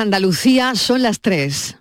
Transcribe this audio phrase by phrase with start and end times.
[0.00, 1.76] Andalucía son las 3.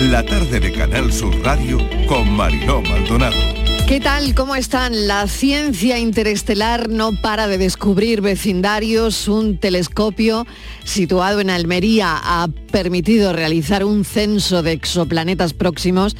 [0.00, 3.36] La tarde de Canal Sur Radio con Mariló Maldonado.
[3.86, 4.34] ¿Qué tal?
[4.34, 5.06] ¿Cómo están?
[5.06, 9.28] La ciencia interestelar no para de descubrir vecindarios.
[9.28, 10.46] Un telescopio
[10.82, 16.16] situado en Almería ha permitido realizar un censo de exoplanetas próximos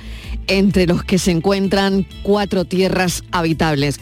[0.49, 3.99] entre los que se encuentran cuatro tierras habitables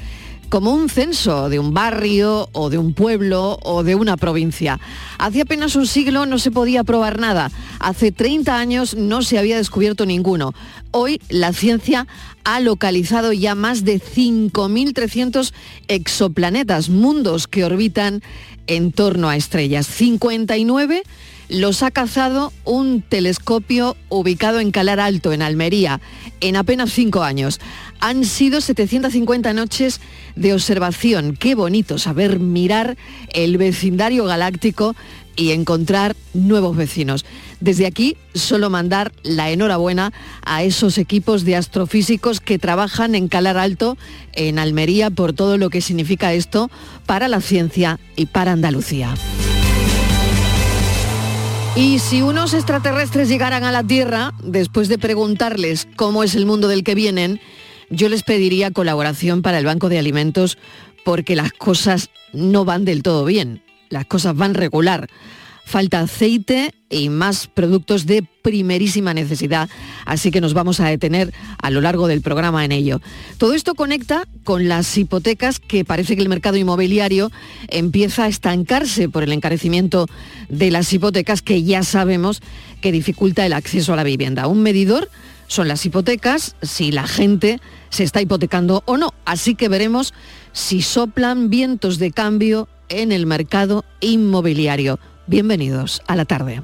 [0.48, 4.80] como un censo de un barrio o de un pueblo o de una provincia.
[5.18, 7.50] Hace apenas un siglo no se podía probar nada.
[7.80, 10.54] Hace 30 años no se había descubierto ninguno.
[10.90, 12.07] Hoy la ciencia
[12.44, 15.52] ha localizado ya más de 5.300
[15.88, 18.22] exoplanetas, mundos que orbitan
[18.66, 19.86] en torno a estrellas.
[19.86, 21.02] 59
[21.49, 26.00] los ha cazado un telescopio ubicado en Calar Alto, en Almería,
[26.41, 27.61] en apenas cinco años.
[28.00, 30.00] Han sido 750 noches
[30.35, 31.36] de observación.
[31.36, 32.97] Qué bonito saber mirar
[33.33, 34.95] el vecindario galáctico
[35.36, 37.25] y encontrar nuevos vecinos.
[37.61, 40.12] Desde aquí, solo mandar la enhorabuena
[40.44, 43.97] a esos equipos de astrofísicos que trabajan en Calar Alto,
[44.33, 46.70] en Almería, por todo lo que significa esto
[47.05, 49.14] para la ciencia y para Andalucía.
[51.77, 56.69] Y si unos extraterrestres llegaran a la Tierra, después de preguntarles cómo es el mundo
[56.69, 57.38] del que vienen,
[57.91, 60.56] yo les pediría colaboración para el Banco de Alimentos
[61.04, 65.08] porque las cosas no van del todo bien, las cosas van regular
[65.67, 69.69] falta aceite y más productos de primerísima necesidad,
[70.05, 73.00] así que nos vamos a detener a lo largo del programa en ello.
[73.36, 77.33] Todo esto conecta con las hipotecas que parece que el mercado inmobiliario
[77.67, 80.06] empieza a estancarse por el encarecimiento
[80.48, 82.42] de las hipotecas que ya sabemos
[82.81, 84.47] que dificulta el acceso a la vivienda.
[84.47, 85.11] Un medidor
[85.48, 89.14] son las hipotecas, si la gente se está hipotecando o no.
[89.25, 90.14] Así que veremos
[90.53, 95.00] si soplan vientos de cambio en el mercado inmobiliario.
[95.28, 96.62] Bienvenidos a la tarde.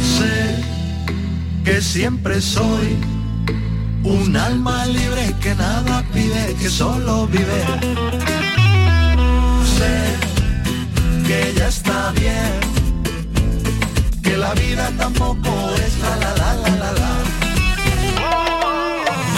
[0.00, 0.64] Sé
[1.62, 2.96] que siempre soy
[4.02, 7.64] un alma libre que nada pide, que solo vive.
[9.76, 12.79] Sé que ya está bien
[14.36, 15.50] la vida tampoco
[15.84, 17.10] es la la la la la la.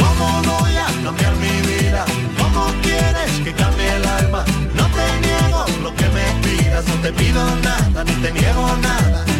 [0.00, 2.04] ¿Cómo voy a cambiar mi vida?
[2.38, 4.44] ¿Cómo quieres que cambie el alma?
[4.74, 9.24] No te niego lo que me pidas, no te pido nada, ni te niego nada.
[9.24, 9.32] Que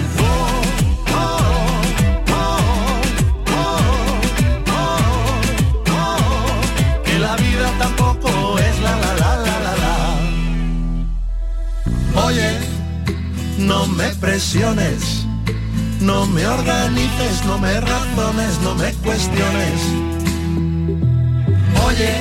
[13.59, 15.22] no me presiones
[16.03, 19.81] no me organices, no me razones, no me cuestiones.
[21.87, 22.13] Oye,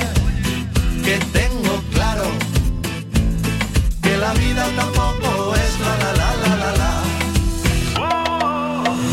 [1.04, 2.26] que tengo claro
[4.02, 6.94] que la vida tampoco es la la la la la la.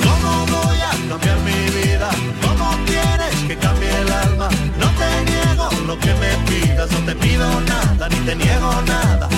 [0.06, 2.10] ¿Cómo voy a cambiar mi vida?
[2.42, 4.48] ¿Cómo quieres que cambie el alma?
[4.78, 9.28] No te niego lo que me pidas, no te pido nada, ni te niego nada.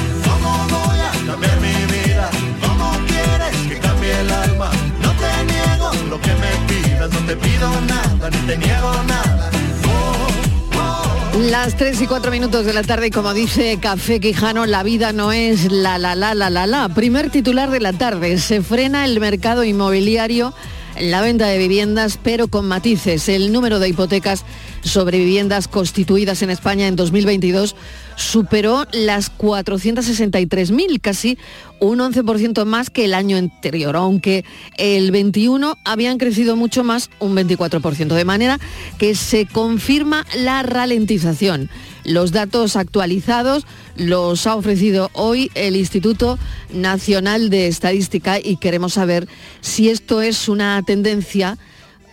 [11.51, 15.33] Las 3 y 4 minutos de la tarde, como dice Café Quijano, la vida no
[15.33, 16.89] es la la la la la la.
[16.91, 20.53] Primer titular de la tarde, se frena el mercado inmobiliario,
[21.01, 23.29] la venta de viviendas, pero con matices.
[23.29, 24.45] El número de hipotecas
[24.83, 27.75] sobre viviendas constituidas en España en 2022
[28.21, 31.39] superó las 463.000, casi
[31.81, 34.45] un 11% más que el año anterior, aunque
[34.77, 38.61] el 21 habían crecido mucho más, un 24%, de manera
[38.99, 41.71] que se confirma la ralentización.
[42.05, 43.67] Los datos actualizados
[43.97, 46.39] los ha ofrecido hoy el Instituto
[46.73, 49.29] Nacional de Estadística y queremos saber
[49.63, 51.57] si esto es una tendencia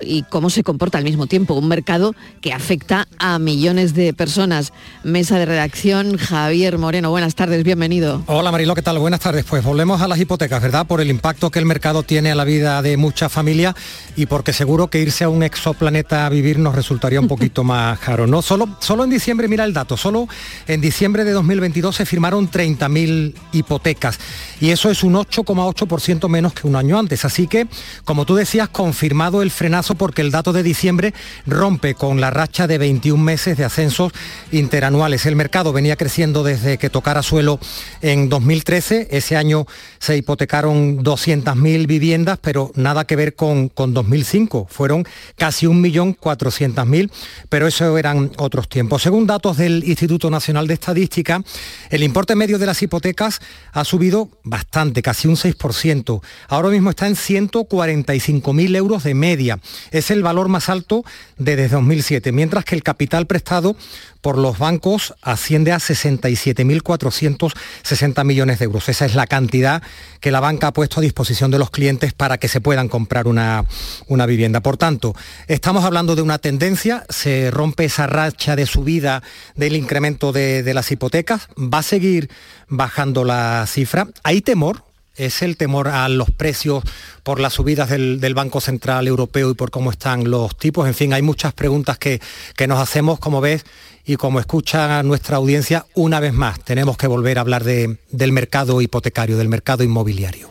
[0.01, 4.73] y cómo se comporta al mismo tiempo un mercado que afecta a millones de personas.
[5.03, 8.23] Mesa de redacción, Javier Moreno, buenas tardes, bienvenido.
[8.27, 8.99] Hola Marilo, ¿qué tal?
[8.99, 9.45] Buenas tardes.
[9.45, 10.85] Pues volvemos a las hipotecas, ¿verdad?
[10.85, 13.75] Por el impacto que el mercado tiene a la vida de muchas familias
[14.15, 17.99] y porque seguro que irse a un exoplaneta a vivir nos resultaría un poquito más
[17.99, 18.27] caro.
[18.27, 20.27] No, solo, solo en diciembre, mira el dato, solo
[20.67, 24.19] en diciembre de 2022 se firmaron 30.000 hipotecas
[24.59, 27.25] y eso es un 8,8% menos que un año antes.
[27.25, 27.67] Así que,
[28.05, 31.13] como tú decías, confirmado el frenazo porque el dato de diciembre
[31.45, 34.11] rompe con la racha de 21 meses de ascensos
[34.51, 35.25] interanuales.
[35.25, 37.59] El mercado venía creciendo desde que tocara suelo
[38.01, 39.07] en 2013.
[39.11, 39.65] Ese año
[39.99, 44.67] se hipotecaron 200.000 viviendas, pero nada que ver con, con 2005.
[44.69, 45.05] Fueron
[45.37, 47.11] casi 1.400.000,
[47.49, 49.01] pero eso eran otros tiempos.
[49.01, 51.41] Según datos del Instituto Nacional de Estadística,
[51.89, 53.39] el importe medio de las hipotecas
[53.71, 56.21] ha subido bastante, casi un 6%.
[56.47, 59.59] Ahora mismo está en 145.000 euros de media.
[59.91, 61.05] Es el valor más alto
[61.37, 63.75] desde 2007, mientras que el capital prestado
[64.21, 68.89] por los bancos asciende a 67.460 millones de euros.
[68.89, 69.81] Esa es la cantidad
[70.19, 73.27] que la banca ha puesto a disposición de los clientes para que se puedan comprar
[73.27, 73.65] una,
[74.07, 74.61] una vivienda.
[74.61, 75.15] Por tanto,
[75.47, 79.21] estamos hablando de una tendencia, se rompe esa racha de subida
[79.55, 82.29] del incremento de, de las hipotecas, va a seguir
[82.67, 84.07] bajando la cifra.
[84.23, 84.86] ¿Hay temor?
[85.17, 86.83] ¿Es el temor a los precios
[87.23, 90.87] por las subidas del, Banco Central Europeo y por cómo están los tipos?
[90.87, 92.21] En fin, hay muchas preguntas que,
[92.55, 93.65] que nos hacemos, como ves,
[94.05, 98.31] y como escucha nuestra audiencia, una vez más tenemos que volver a hablar de, del
[98.31, 100.49] mercado hipotecario, del mercado inmobiliario.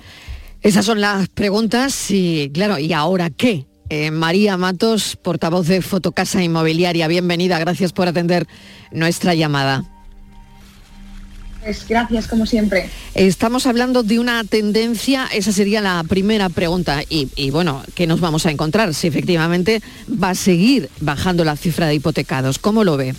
[0.62, 3.66] Esas son las preguntas y, claro, ¿y ahora qué?
[3.88, 8.48] Eh, María Matos, portavoz de Fotocasa Inmobiliaria, bienvenida, gracias por atender
[8.90, 9.84] nuestra llamada.
[11.66, 12.88] Pues gracias, como siempre.
[13.16, 17.02] Estamos hablando de una tendencia, esa sería la primera pregunta.
[17.10, 18.94] Y, y, bueno, ¿qué nos vamos a encontrar?
[18.94, 22.60] Si efectivamente va a seguir bajando la cifra de hipotecados.
[22.60, 23.16] ¿Cómo lo ve?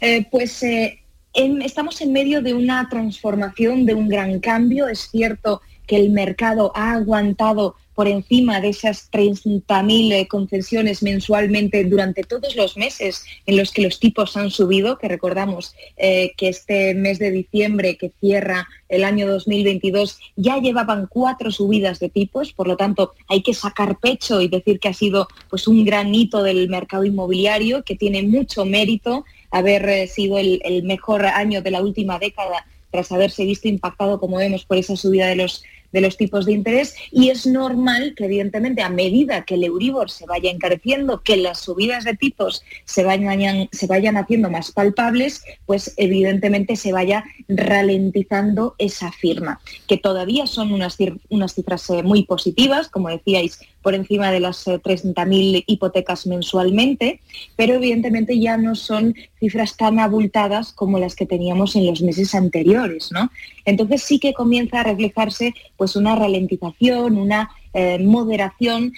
[0.00, 1.00] Eh, pues eh,
[1.34, 4.88] en, estamos en medio de una transformación, de un gran cambio.
[4.88, 11.84] Es cierto que el mercado ha aguantado por encima de esas 30.000 eh, concesiones mensualmente
[11.84, 16.48] durante todos los meses en los que los tipos han subido, que recordamos eh, que
[16.48, 22.54] este mes de diciembre que cierra el año 2022 ya llevaban cuatro subidas de tipos,
[22.54, 26.14] por lo tanto hay que sacar pecho y decir que ha sido pues un gran
[26.14, 31.60] hito del mercado inmobiliario, que tiene mucho mérito haber eh, sido el, el mejor año
[31.60, 35.62] de la última década tras haberse visto impactado, como vemos, por esa subida de los
[35.92, 40.10] de los tipos de interés y es normal que evidentemente a medida que el Euribor
[40.10, 45.42] se vaya encareciendo, que las subidas de tipos se vayan, se vayan haciendo más palpables,
[45.66, 50.96] pues evidentemente se vaya ralentizando esa firma, que todavía son unas,
[51.28, 57.20] unas cifras eh, muy positivas, como decíais, por encima de las 30.000 eh, hipotecas mensualmente,
[57.56, 62.34] pero evidentemente ya no son cifras tan abultadas como las que teníamos en los meses
[62.34, 63.10] anteriores.
[63.12, 63.30] ¿no?
[63.64, 68.92] Entonces sí que comienza a reflejarse pues, una ralentización, una eh, moderación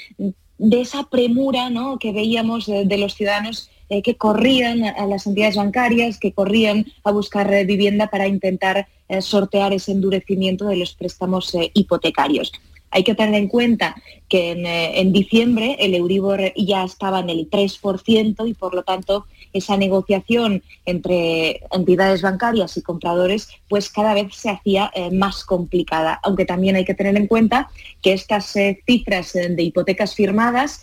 [0.59, 1.99] de esa premura ¿no?
[1.99, 6.87] que veíamos de, de los ciudadanos eh, que corrían a las entidades bancarias, que corrían
[7.05, 12.53] a buscar eh, vivienda para intentar eh, sortear ese endurecimiento de los préstamos eh, hipotecarios.
[12.93, 13.97] Hay que tener en cuenta
[14.29, 18.83] que en, eh, en, diciembre el Euribor ya estaba en el 3% y por lo
[18.83, 25.45] tanto esa negociación entre entidades bancarias y compradores pues cada vez se hacía eh, más
[25.45, 26.21] complicada.
[26.23, 27.71] Aunque también hay que tener en cuenta
[28.03, 30.83] que estas eh, cifras de hipotecas firmadas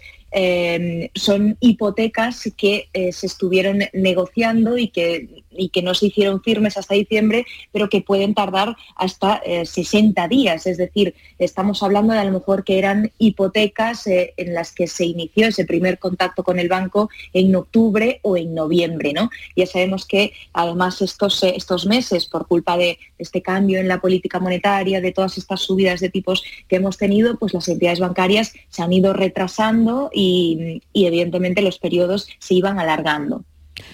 [1.15, 6.95] son hipotecas que se estuvieron negociando y que, y que, no se hicieron firmes hasta
[6.95, 10.67] diciembre, pero que pueden tardar hasta eh, 60 días.
[10.67, 14.87] Es decir, estamos hablando de a lo mejor que eran hipotecas eh, en las que
[14.87, 19.13] se inició ese primer contacto con el banco en octubre o en noviembre.
[19.13, 19.29] ¿no?
[19.55, 24.01] Ya sabemos que además estos, eh, estos meses, por culpa de este cambio en la
[24.01, 28.53] política monetaria, de todas estas subidas de tipos que hemos tenido, pues las entidades bancarias
[28.69, 33.43] se han ido retrasando y, y evidentemente los periodos se iban alargando.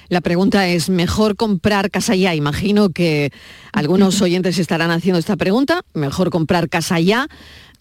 [0.09, 2.35] La pregunta es, ¿mejor comprar casa ya?
[2.35, 3.31] Imagino que
[3.73, 5.83] algunos oyentes estarán haciendo esta pregunta.
[5.93, 7.27] ¿Mejor comprar casa ya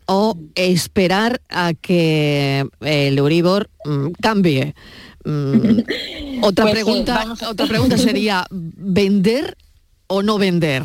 [0.06, 4.74] o esperar a que el Euribor mmm, cambie?
[5.24, 5.80] Mm,
[6.42, 9.56] otra, pues, pregunta, eh, otra pregunta sería, ¿vender
[10.06, 10.82] o no vender?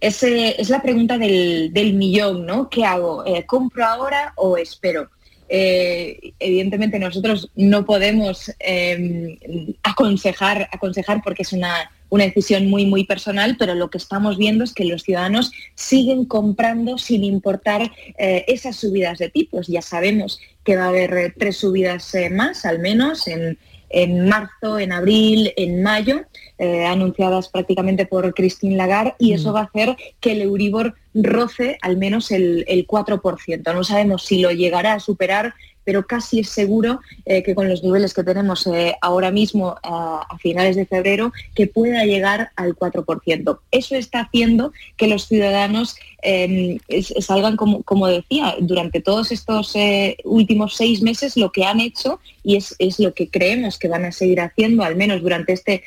[0.00, 2.68] Es, eh, es la pregunta del, del, millón, ¿no?
[2.68, 3.24] ¿Qué hago?
[3.24, 5.08] Eh, ¿Compro ahora o espero?
[5.54, 9.36] Eh, evidentemente nosotros no podemos eh,
[9.82, 14.64] aconsejar, aconsejar porque es una, una, decisión muy, muy personal, pero lo que estamos viendo
[14.64, 19.66] es que los ciudadanos siguen comprando sin importar eh, esas subidas de tipos.
[19.66, 23.58] Ya sabemos que va a haber tres subidas más, al menos, en,
[23.90, 26.24] en marzo, en abril, en mayo,
[26.62, 29.54] eh, anunciadas prácticamente por Christine Lagarde y eso mm.
[29.56, 33.74] va a hacer que el Euribor roce al menos el, el 4%.
[33.74, 35.54] No sabemos si lo llegará a superar
[35.84, 40.36] pero casi es seguro eh, que con los niveles que tenemos eh, ahora mismo a
[40.38, 43.58] finales de febrero, que pueda llegar al 4%.
[43.72, 46.78] Eso está haciendo que los ciudadanos em,
[47.20, 49.74] salgan, como, como, decía, durante todos estos
[50.22, 54.04] últimos seis meses lo que han hecho y es, es lo que creemos que van
[54.04, 55.82] a seguir haciendo, al menos durante este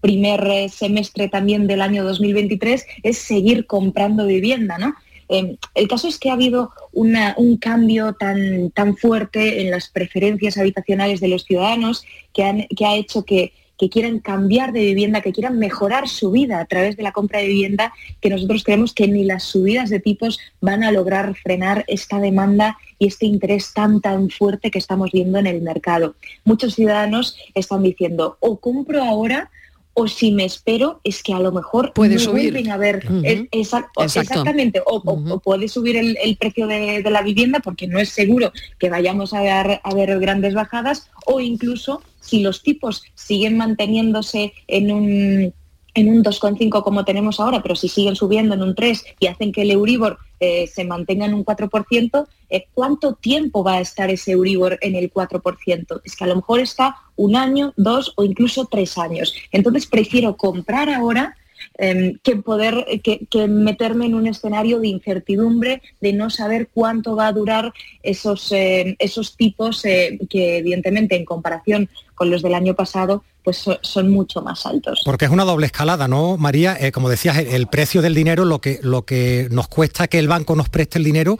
[0.00, 4.94] primer semestre también del año 2023 es seguir comprando vivienda, ¿no?
[5.28, 10.56] Em, el caso es que ha habido un cambio tan, tan fuerte en las preferencias
[10.56, 15.32] habitacionales de los ciudadanos que, que ha hecho que, que quieran cambiar de vivienda, que
[15.32, 19.08] quieran mejorar su vida a través de la compra de vivienda, que nosotros creemos que
[19.08, 24.00] ni las subidas de tipos van a lograr frenar esta demanda y este interés tan
[24.00, 26.14] tan fuerte que estamos viendo en el mercado.
[26.44, 29.50] Muchos ciudadanos están diciendo, o compro ahora
[29.98, 32.52] o si me espero es que a lo mejor puede subir.
[32.52, 33.08] vuelven a ver.
[33.50, 39.32] Exactamente o, puede subir el, precio de, la vivienda porque no es seguro que vayamos
[39.32, 45.54] a ver, a ver grandes bajadas o incluso si los tipos siguen manteniéndose en un
[45.96, 49.50] en un 2,5 como tenemos ahora, pero si siguen subiendo en un 3 y hacen
[49.50, 54.10] que el Euribor eh, se mantenga en un 4%, eh, ¿cuánto tiempo va a estar
[54.10, 56.02] ese Euribor en el 4%?
[56.04, 59.34] Es que a lo mejor está un año, dos o incluso tres años.
[59.50, 61.34] Entonces prefiero comprar ahora
[61.78, 67.28] em, que poder que, meterme en un escenario de incertidumbre, de no saber cuánto va
[67.28, 67.72] a durar
[68.02, 74.10] esos, eh, esos tipos que evidentemente en comparación con los del año pasado pues son
[74.10, 75.02] mucho más altos.
[75.04, 76.76] Porque es una doble escalada, ¿no, María?
[76.80, 80.26] Eh, como decías, el, precio del dinero, lo que, lo que nos cuesta que el
[80.26, 81.38] banco nos preste el dinero,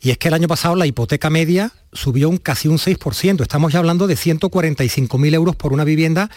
[0.00, 3.40] y es que el año pasado la hipoteca media subió un casi un 6%.
[3.42, 6.30] Estamos ya hablando de 145.000 euros por una vivienda,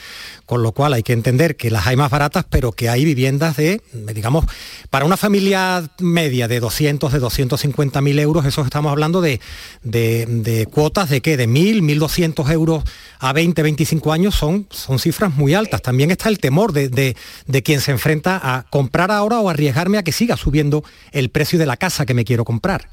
[0.47, 3.57] con lo cual hay que entender que las hay más baratas, pero que hay viviendas
[3.57, 4.45] de, digamos,
[4.89, 9.39] para una familia media de 200, de 250.000 euros, eso estamos hablando de,
[9.83, 12.83] de, cuotas de qué, de 1.000, 1.200 euros
[13.19, 15.81] a 20, 25 años, son, son cifras muy altas.
[15.81, 20.03] También está el temor de, de quien se enfrenta a comprar ahora o arriesgarme a
[20.03, 22.89] que siga subiendo el precio de la casa que me quiero comprar.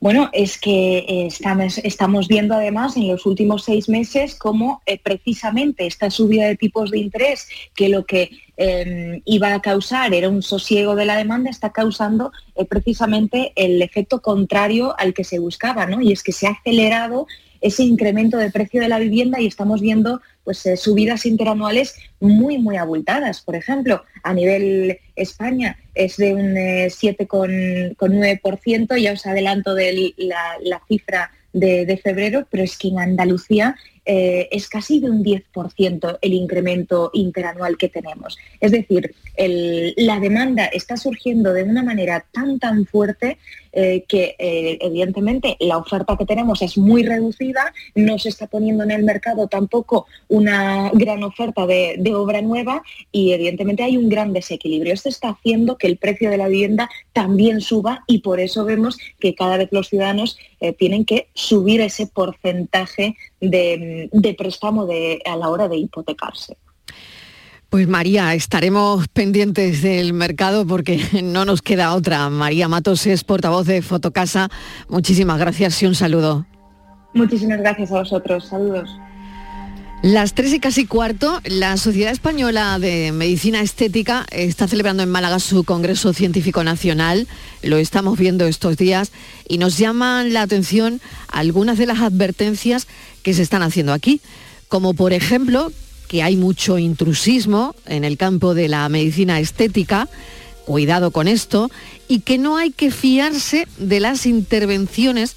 [0.00, 5.00] Bueno, es que eh, estamos, estamos, viendo además en los últimos seis meses cómo eh,
[5.02, 10.28] precisamente esta subida de tipos de interés, que lo que em, iba a causar era
[10.28, 15.40] un sosiego de la demanda, está causando eh, precisamente el efecto contrario al que se
[15.40, 16.00] buscaba, ¿no?
[16.00, 17.26] Y es que se ha acelerado
[17.60, 22.58] ese incremento de precio de la vivienda y estamos viendo pues, eh, subidas interanuales muy,
[22.58, 23.42] muy abultadas.
[23.42, 30.80] Por ejemplo, a nivel España es de un 7,9%, eh, ya os adelanto de la,
[30.88, 36.32] cifra de, febrero, pero es que en Andalucía eh, es casi de un 10% el
[36.32, 38.38] incremento interanual que tenemos.
[38.60, 43.38] Es decir, la demanda está surgiendo de una manera tan, tan fuerte
[43.72, 48.84] eh, que eh, evidentemente la oferta que tenemos es muy reducida, no se está poniendo
[48.84, 52.82] en el mercado tampoco una gran oferta de, obra nueva
[53.12, 54.94] y evidentemente hay un gran desequilibrio.
[54.94, 58.98] Esto está haciendo que el precio de la vivienda también suba y por eso vemos
[59.20, 64.88] que cada vez los ciudadanos eh, tienen que subir ese porcentaje de, préstamo
[65.24, 66.56] a la hora de hipotecarse.
[67.70, 72.30] Pues María, estaremos pendientes del mercado porque no nos queda otra.
[72.30, 74.48] María Matos es portavoz de Fotocasa.
[74.88, 76.46] Muchísimas gracias y un saludo.
[77.12, 78.46] Muchísimas gracias a vosotros.
[78.46, 78.88] Saludos.
[80.00, 85.38] Las tres y casi cuarto, la Sociedad Española de Medicina Estética está celebrando en Málaga
[85.38, 87.26] su Congreso Científico Nacional.
[87.62, 89.12] Lo estamos viendo estos días
[89.46, 92.86] y nos llaman la atención algunas de las advertencias
[93.22, 94.22] que se están haciendo aquí,
[94.68, 95.70] como por ejemplo
[96.08, 100.08] que hay mucho intrusismo en el campo de la medicina estética,
[100.64, 101.70] cuidado con esto,
[102.08, 105.36] y que no hay que fiarse de las intervenciones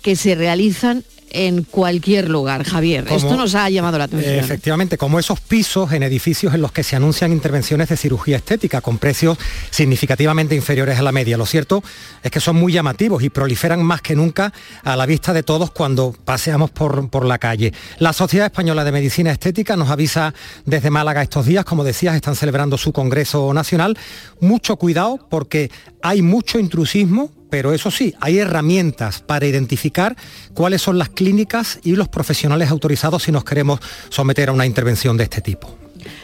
[0.00, 3.06] que se realizan en cualquier lugar, Javier.
[3.10, 4.34] Esto nos ha llamado la atención.
[4.34, 8.80] Efectivamente, como esos pisos en edificios en los que se anuncian intervenciones de cirugía estética
[8.80, 9.38] con precios
[9.70, 11.36] significativamente inferiores a la media.
[11.36, 11.82] Lo cierto
[12.22, 14.52] es que son muy llamativos y proliferan más que nunca
[14.84, 17.72] a la vista de todos cuando paseamos por, por la calle.
[17.98, 20.34] La Sociedad Española de Medicina Estética nos avisa
[20.64, 23.96] desde Málaga estos días, como decías, están celebrando su Congreso Nacional.
[24.40, 25.70] Mucho cuidado porque
[26.02, 30.16] hay mucho intrusismo pero eso sí, hay herramientas para identificar
[30.54, 33.78] cuáles son las clínicas y los profesionales autorizados si nos queremos
[34.08, 35.76] someter a una intervención de este tipo.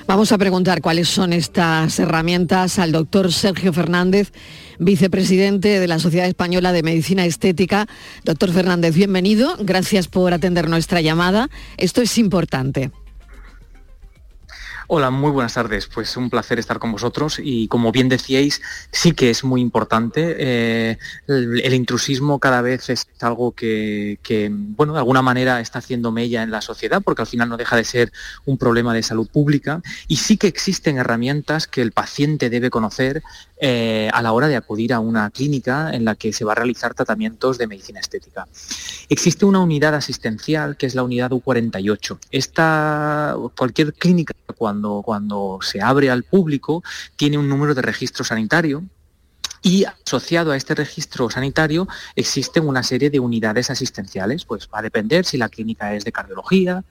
[0.07, 4.33] Vamos a preguntar cuáles son estas herramientas al doctor Sergio Fernández,
[4.79, 7.87] vicepresidente de la Sociedad Española de Medicina Estética.
[8.25, 9.55] Doctor Fernández, bienvenido.
[9.61, 11.51] Gracias por atender nuestra llamada.
[11.77, 12.91] Esto es importante.
[14.91, 15.87] Hola, muy buenas tardes.
[15.87, 20.35] Pues un placer estar con vosotros y como bien decíais, sí que es muy importante.
[20.39, 24.19] Eh, el, intrusismo cada vez es algo que,
[24.51, 27.77] bueno, de alguna manera está haciendo mella en la sociedad porque al final no deja
[27.77, 28.13] de ser
[28.47, 33.23] un problema de salud pública y sí que existen herramientas que el paciente debe conocer
[33.61, 36.55] eh, a la hora de acudir a una clínica en la que se va a
[36.55, 38.47] realizar tratamientos de medicina estética.
[39.09, 42.19] Existe una unidad asistencial que es la unidad U48.
[42.31, 46.83] Esta, cualquier clínica cuando, cuando se abre al público
[47.17, 48.85] tiene un número de registro sanitario
[49.63, 54.83] y asociado a este registro sanitario existen una serie de unidades asistenciales, pues va a
[54.83, 56.85] depender si la clínica es de cardiología,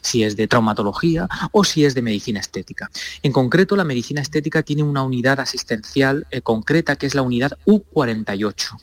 [0.00, 2.90] si es de traumatología o si es de medicina estética.
[3.22, 7.58] En concreto, la medicina estética tiene una unidad asistencial eh, concreta que es la unidad
[7.66, 8.78] U48,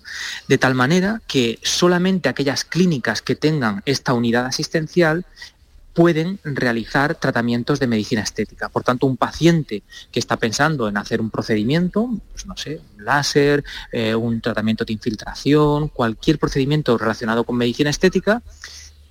[0.48, 5.26] de tal manera que solamente aquellas clínicas que tengan esta unidad asistencial
[5.94, 8.70] pueden realizar tratamientos de medicina estética.
[8.70, 13.04] Por tanto, un paciente que está pensando en hacer un procedimiento, pues no sé, un
[13.04, 18.42] láser, eh, un tratamiento de infiltración, cualquier procedimiento relacionado con medicina estética,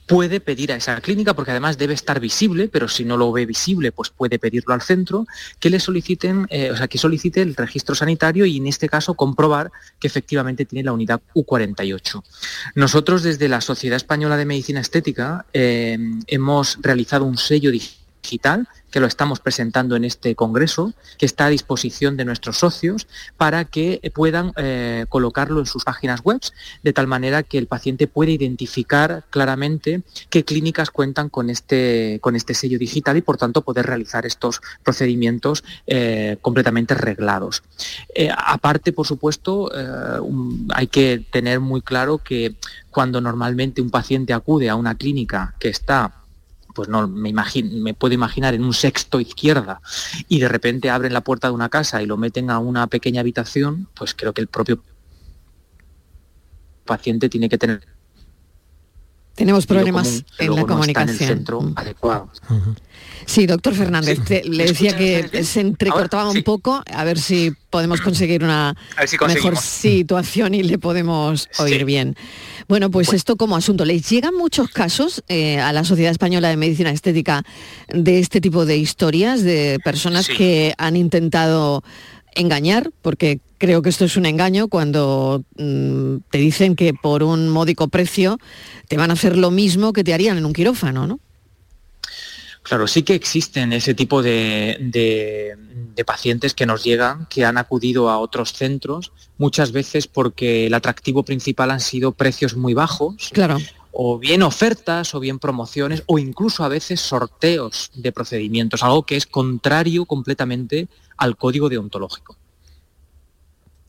[0.08, 3.46] puede pedir a esa clínica, porque además debe estar visible, pero si no lo ve
[3.46, 5.26] visible, pues puede pedirlo al centro,
[5.60, 9.14] que le soliciten, eh, o sea, que solicite el registro sanitario y en este caso
[9.14, 12.22] comprobar que efectivamente tiene la unidad U48.
[12.74, 18.07] Nosotros desde la Sociedad Española de Medicina Estética eh, hemos realizado un sello digital
[18.90, 23.06] que lo estamos presentando en este congreso, que está a disposición de nuestros socios
[23.37, 26.40] para que puedan eh, colocarlo en sus páginas web,
[26.82, 32.37] de tal manera que el paciente puede identificar claramente qué clínicas cuentan con este, con
[32.37, 37.62] este sello digital y por tanto poder realizar estos procedimientos eh, completamente reglados.
[38.14, 39.70] Eh, aparte, por supuesto,
[40.75, 42.56] hay que tener muy claro que
[42.90, 46.12] cuando normalmente un paciente acude a una clínica que está
[46.78, 49.80] pues no me, me puedo imaginar en un sexto izquierda
[50.28, 53.23] y de repente abren la puerta de una casa y lo meten a una pequeña
[53.23, 54.80] habitación, pues creo que el propio
[56.85, 57.85] paciente tiene que tener
[59.38, 61.08] tenemos problemas en la comunicación.
[61.08, 61.73] en el centro mm.
[61.76, 62.30] adecuado.
[63.25, 68.42] Sí, doctor Fernández, le decía que se entrecortaba un poco, a ver si podemos conseguir
[68.42, 68.75] una
[69.28, 72.16] mejor situación y le podemos oír bien.
[72.68, 73.87] Bueno, pues esto como asunto.
[73.87, 77.42] ¿Les llegan muchos casos eh, a la Sociedad Española de Medicina Estética
[77.88, 81.82] de este tipo de historias, de personas que han intentado
[82.34, 87.48] engañar, porque creo que esto es un engaño cuando mm, te dicen que por un
[87.48, 88.38] módico precio
[88.87, 91.20] te van a hacer lo mismo que te harían en un quirófano, ¿no?
[92.69, 95.57] Claro, sí que existen ese tipo de,
[96.07, 101.23] pacientes que nos llegan, que han acudido a otros centros, muchas veces porque el atractivo
[101.23, 103.31] principal han sido precios muy bajos.
[103.33, 103.59] Claro.
[103.91, 109.17] O bien ofertas, o bien promociones, o incluso a veces sorteos de procedimientos, algo que
[109.17, 112.37] es contrario completamente al código deontológico.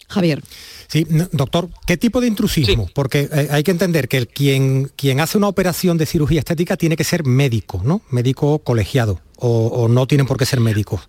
[0.09, 0.41] Javier.
[0.87, 2.89] Sí, doctor, ¿qué tipo de intrusismo?
[2.93, 6.77] Porque eh, hay que entender que el, quien, quien hace una operación de cirugía estética
[6.77, 8.01] tiene que ser médico, ¿no?
[8.09, 11.01] Médico colegiado, o, o no tienen por qué ser médicos.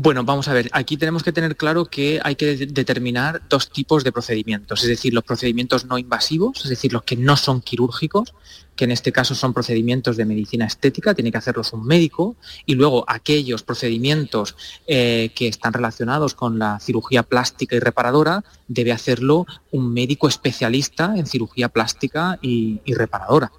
[0.00, 4.04] Bueno, vamos a ver, aquí tenemos que tener claro que hay que determinar dos tipos
[4.04, 8.32] de procedimientos, es decir, los procedimientos no invasivos, es decir, los que no son quirúrgicos,
[8.76, 12.76] que en este caso son procedimientos de medicina estética, tiene que hacerlos un médico, y
[12.76, 14.54] luego aquellos procedimientos
[14.86, 21.14] eh, que están relacionados con la cirugía plástica y reparadora, debe hacerlo un médico especialista
[21.16, 23.50] en cirugía plástica y reparadora.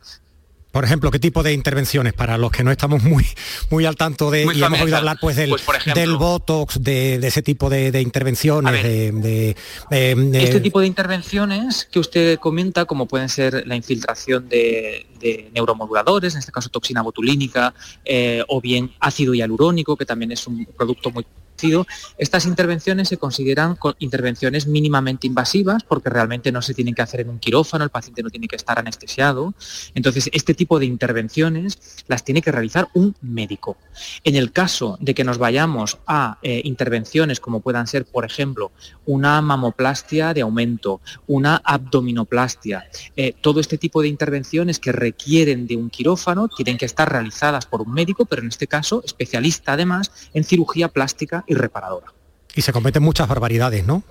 [0.71, 3.25] Por ejemplo, ¿qué tipo de intervenciones para los que no estamos muy,
[3.71, 7.41] muy al tanto de y hemos oído hablar pues del, pues, del botox, de, ese
[7.41, 8.83] tipo de, intervenciones?
[8.83, 9.55] de,
[9.89, 15.07] este tipo de intervenciones que usted comenta, como pueden ser la infiltración de,
[15.53, 17.73] neuromoduladores, en este caso toxina botulínica,
[18.05, 21.25] eh, o bien ácido hialurónico, que también es un producto muy
[22.17, 27.29] estas intervenciones se consideran intervenciones mínimamente invasivas porque realmente no se tienen que hacer en
[27.29, 29.53] un quirófano, el paciente no tiene que estar anestesiado.
[29.95, 33.77] Entonces, este tipo de intervenciones las tiene que realizar un médico.
[34.23, 38.71] En el caso de que nos vayamos a eh, intervenciones como puedan ser, por ejemplo,
[39.05, 45.75] una mamoplastia de aumento, una abdominoplastia, eh, todo este tipo de intervenciones que requieren de
[45.75, 50.11] un quirófano tienen que estar realizadas por un médico, pero en este caso especialista además
[50.33, 52.13] en cirugía plástica y reparadora.
[52.55, 54.03] Y se cometen muchas barbaridades, ¿no?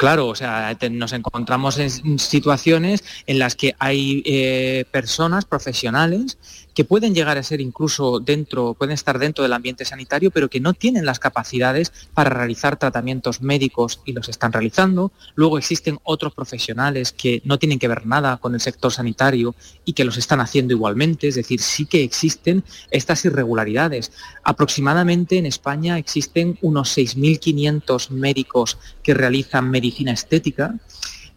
[0.00, 6.38] Claro, o sea, nos encontramos en situaciones en las que hay eh, personas profesionales
[6.74, 10.60] que pueden llegar a ser incluso dentro, pueden estar dentro del ambiente sanitario, pero que
[10.60, 15.12] no tienen las capacidades para realizar tratamientos médicos y los están realizando.
[15.34, 19.54] Luego existen otros profesionales que no tienen que ver nada con el sector sanitario
[19.84, 24.12] y que los están haciendo igualmente, es decir, sí que existen estas irregularidades.
[24.44, 30.74] Aproximadamente en España existen unos 6.500 médicos que realizan medicina estética.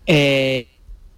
[0.05, 0.67] Eh,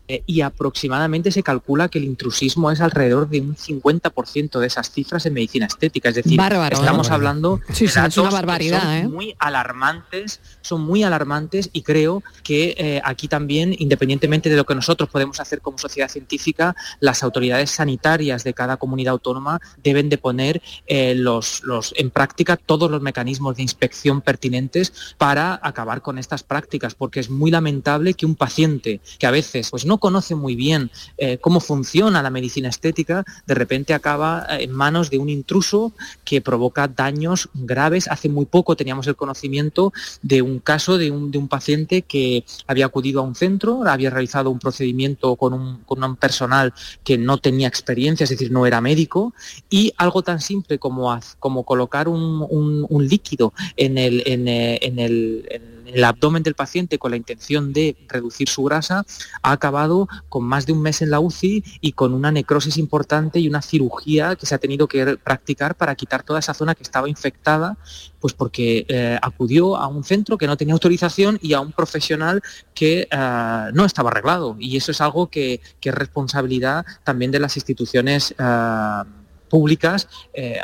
[0.07, 4.91] eh, y aproximadamente se calcula que el intrusismo es alrededor de un 50% de esas
[4.91, 6.09] cifras en medicina estética.
[6.09, 6.39] Es decir,
[6.71, 9.07] estamos hablando de datos una barbaridad, son ¿eh?
[9.07, 14.75] muy alarmantes, son muy alarmantes y creo que eh, aquí también, independientemente de lo que
[14.75, 20.19] nosotros podemos hacer como sociedad científica, las autoridades sanitarias de cada comunidad autónoma deben de
[20.19, 26.43] poner los, los, en práctica todos los mecanismos de inspección pertinentes para acabar con estas
[26.43, 30.55] prácticas, porque es muy lamentable que un paciente que a veces pues no conoce muy
[30.55, 35.29] bien eh, cómo funciona la medicina estética, de repente acaba eh, en manos de un
[35.29, 38.07] intruso que provoca daños graves.
[38.07, 43.19] Hace muy poco teníamos el conocimiento de un caso de un, paciente que había acudido
[43.19, 48.29] a un centro, había realizado un procedimiento con un, personal que no tenía experiencia, es
[48.29, 49.33] decir, no era médico,
[49.69, 56.03] y algo tan simple como, como colocar un, líquido en el, en, eh, el el
[56.03, 59.05] abdomen del paciente con la intención de reducir su grasa,
[59.41, 63.39] ha acabado con más de un mes en la UCI y con una necrosis importante
[63.39, 66.83] y una cirugía que se ha tenido que practicar para quitar toda esa zona que
[66.83, 67.77] estaba infectada,
[68.19, 72.41] pues porque eh, acudió a un centro que no tenía autorización y a un profesional
[72.73, 74.55] que eh, no estaba arreglado.
[74.59, 78.33] Y eso es algo que, es responsabilidad también de las instituciones.
[78.37, 79.03] Eh,
[79.47, 80.09] públicas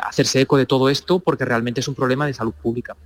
[0.03, 2.97] hacerse eco de todo esto porque realmente es un problema de salud pública.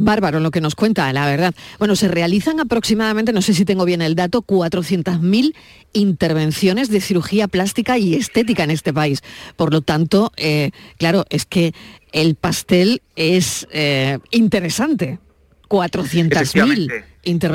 [0.00, 1.54] Bárbaro lo que nos cuenta, la verdad.
[1.78, 5.54] Bueno, se realizan aproximadamente, no sé si tengo bien el dato, 400.000
[5.92, 9.22] intervenciones de cirugía plástica y estética en este país.
[9.56, 11.72] Por lo tanto, eh, claro, es que
[12.12, 15.18] el pastel es eh, interesante.
[15.68, 17.09] 400.000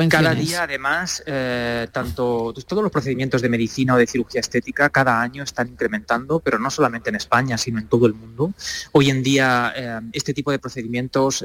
[0.08, 5.20] Cada día, además, eh, tanto todos los procedimientos de medicina o de cirugía estética cada
[5.20, 8.52] año están incrementando, pero no solamente en España, sino en todo el mundo.
[8.92, 11.44] Hoy en día, eh, este tipo de procedimientos,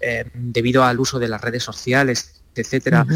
[0.00, 3.06] eh, debido al uso de las redes sociales, etcétera,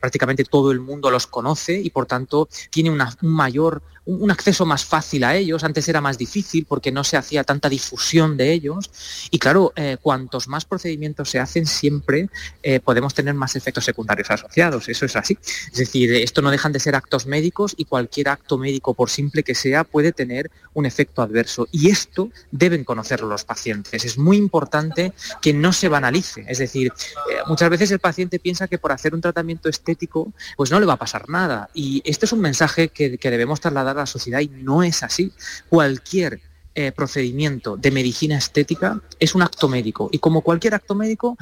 [0.00, 4.84] prácticamente todo el mundo los conoce y por tanto tiene un mayor un, acceso más
[4.84, 5.64] fácil a ellos.
[5.64, 8.90] Antes era más difícil porque no se hacía tanta difusión de ellos.
[9.30, 12.28] Y claro, eh, cuantos más procedimientos se hacen, siempre
[12.62, 14.88] eh, podemos tener más efectos secundarios asociados.
[14.88, 15.38] Eso es así.
[15.72, 19.42] Es decir, esto no dejan de ser actos médicos y cualquier acto médico, por simple
[19.42, 21.68] que sea, puede tener un efecto adverso.
[21.72, 24.04] Y esto deben conocerlo los pacientes.
[24.04, 26.44] Es muy importante que no se banalice.
[26.48, 26.92] Es decir,
[27.30, 30.84] eh, muchas veces el paciente piensa que por hacer un tratamiento estético, pues no le
[30.84, 31.70] va a pasar nada.
[31.72, 35.32] Y este es un mensaje que debemos trasladar la sociedad y no es así.
[35.70, 36.42] Cualquier
[36.76, 41.36] eh, procedimiento de medicina estética es un acto médico y como cualquier acto médico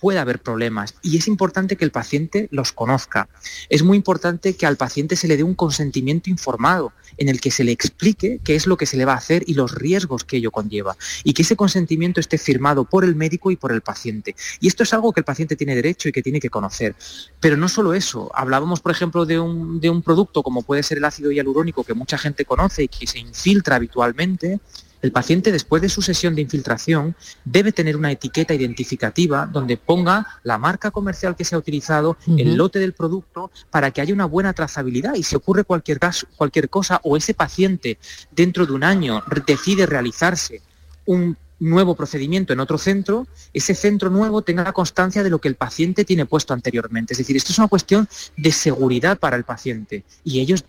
[0.00, 3.28] puede haber problemas y es importante que el paciente los conozca.
[3.68, 7.50] Es muy importante que al paciente se le dé un consentimiento informado en el que
[7.50, 10.24] se le explique qué es lo que se le va a hacer y los riesgos
[10.24, 13.80] que ello conlleva y que ese consentimiento esté firmado por el médico y por el
[13.80, 14.34] paciente.
[14.60, 16.94] Y esto es algo que el paciente tiene derecho y que tiene que conocer.
[17.40, 20.98] Pero no solo eso, hablábamos por ejemplo de un, de un producto como puede ser
[20.98, 24.60] el ácido hialurónico que mucha gente conoce y que se infiltra habitualmente
[25.02, 30.26] el paciente después de su sesión de infiltración debe tener una etiqueta identificativa donde ponga
[30.42, 34.24] la marca comercial que se ha utilizado, el lote del producto, para que haya una
[34.24, 35.14] buena trazabilidad.
[35.14, 37.98] Y si ocurre cualquier, caso, cualquier cosa o ese paciente
[38.30, 40.62] dentro de un año decide realizarse
[41.06, 45.56] un nuevo procedimiento en otro centro, ese centro nuevo tenga constancia de lo que el
[45.56, 47.14] paciente tiene puesto anteriormente.
[47.14, 50.04] Es decir, esto es una cuestión de seguridad para el paciente.
[50.24, 50.64] Y ellos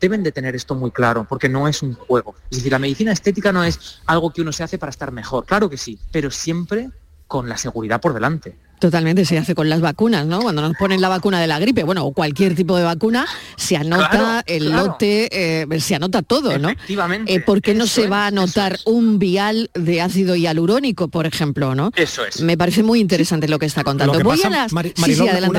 [0.00, 2.34] deben de tener esto muy claro, porque no es un juego.
[2.50, 5.44] Es decir, la medicina estética no es algo que uno se hace para estar mejor,
[5.44, 6.90] claro que sí, pero siempre
[7.26, 8.58] con la seguridad por delante.
[8.80, 10.40] Totalmente, se hace con las vacunas, ¿no?
[10.40, 13.76] Cuando nos ponen la vacuna de la gripe, bueno, o cualquier tipo de vacuna, se
[13.76, 16.70] anota el lote, eh, se anota todo, ¿no?
[16.70, 17.34] Efectivamente.
[17.34, 21.74] Eh, ¿Por qué no se va a anotar un vial de ácido hialurónico, por ejemplo,
[21.74, 21.92] no?
[21.94, 22.40] Eso es.
[22.40, 24.18] Me parece muy interesante lo que está contando.
[24.20, 24.72] Voy a las...
[24.72, 24.82] una,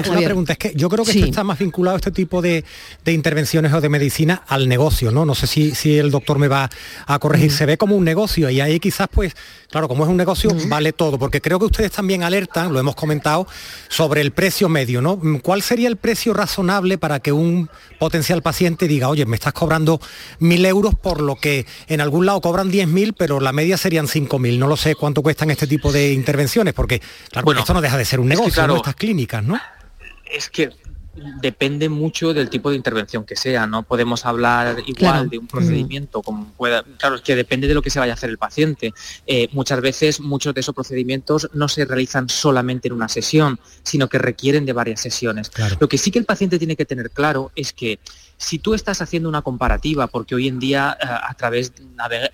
[0.02, 2.66] pregunta, es que yo creo que esto está más vinculado a este tipo de,
[3.06, 5.26] intervenciones o de medicina al negocio, ¿no?
[5.26, 6.72] No sé si, si el doctor me va
[7.06, 7.52] a corregir.
[7.52, 9.36] Se ve como un negocio y ahí quizás, pues,
[9.72, 12.96] claro, como es un negocio, vale todo, porque creo que ustedes también alertan, lo hemos
[12.96, 13.48] comentado,
[13.88, 15.20] sobre el precio medio, ¿no?
[15.42, 20.00] ¿Cuál sería el precio razonable para que un potencial paciente diga, oye, me estás cobrando
[20.40, 24.08] mil euros por lo que en algún lado cobran diez mil, pero la media serían
[24.08, 24.60] cinco mil?
[24.60, 28.06] No lo sé cuánto cuestan este tipo de intervenciones, porque claro, esto no deja de
[28.06, 29.60] ser un negocio, Estas clínicas, ¿no?
[30.32, 30.70] es que
[31.14, 36.22] depende mucho del tipo de intervención que sea, no podemos hablar igual de un procedimiento
[36.22, 38.94] como pueda, claro, es que depende de lo que se vaya a hacer el paciente.
[39.28, 44.08] Eh, muchas veces muchos de esos procedimientos no se realizan solamente en una sesión, sino
[44.08, 45.52] que requieren de varias sesiones.
[45.80, 48.00] Lo que sí que el paciente tiene que tener claro es que
[48.38, 51.74] si tú estás haciendo una comparativa, porque hoy en día eh, a través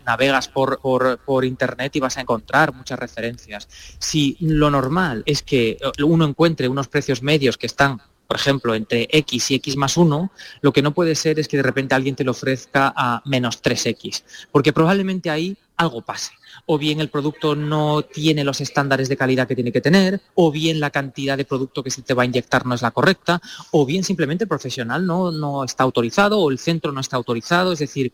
[0.06, 3.68] navegas por, por, internet y vas a encontrar muchas referencias,
[4.00, 9.08] si lo normal es que uno encuentre unos precios medios que están por ejemplo, entre
[9.10, 12.16] X y X más 1, lo que no puede ser es que de repente alguien
[12.16, 16.32] te lo ofrezca a menos 3X, porque probablemente ahí algo pase.
[16.66, 20.52] O bien el producto no tiene los estándares de calidad que tiene que tener, o
[20.52, 23.42] bien la cantidad de producto que se te va a inyectar no es la correcta,
[23.72, 27.72] o bien simplemente el profesional no, no está autorizado o el centro no está autorizado.
[27.72, 28.12] Es decir,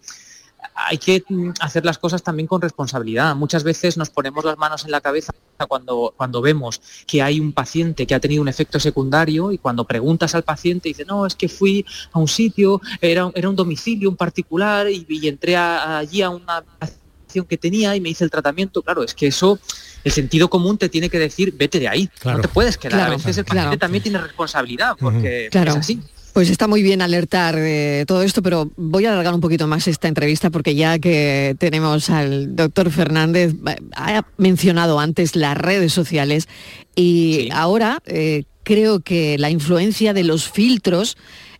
[0.76, 3.36] hay que mm, hacer las cosas también con responsabilidad.
[3.36, 5.34] Muchas veces nos ponemos las manos en la cabeza
[5.68, 9.86] cuando, cuando vemos que hay un paciente que ha tenido un efecto secundario y cuando
[9.86, 14.10] preguntas al paciente dice, no, es que fui a un sitio, era, era un domicilio,
[14.10, 18.82] un particular y, entré allí a una acción que tenía y me hice el tratamiento.
[18.82, 19.58] Claro, es que eso,
[20.04, 23.00] el sentido común te tiene que decir, vete de ahí, no te puedes quedar.
[23.00, 26.02] a veces el paciente también tiene responsabilidad porque es así.
[26.34, 29.88] Pues está muy bien alertar de todo esto, pero voy a alargar un poquito más
[29.88, 33.54] esta entrevista porque ya que tenemos al doctor Fernández,
[33.96, 36.48] ha mencionado antes las redes sociales
[36.96, 41.18] y ahora eh, creo que la influencia de los filtros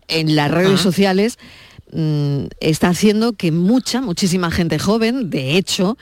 [0.08, 1.38] en las redes sociales
[1.92, 5.96] mm, está haciendo que mucha, muchísima gente joven, de hecho,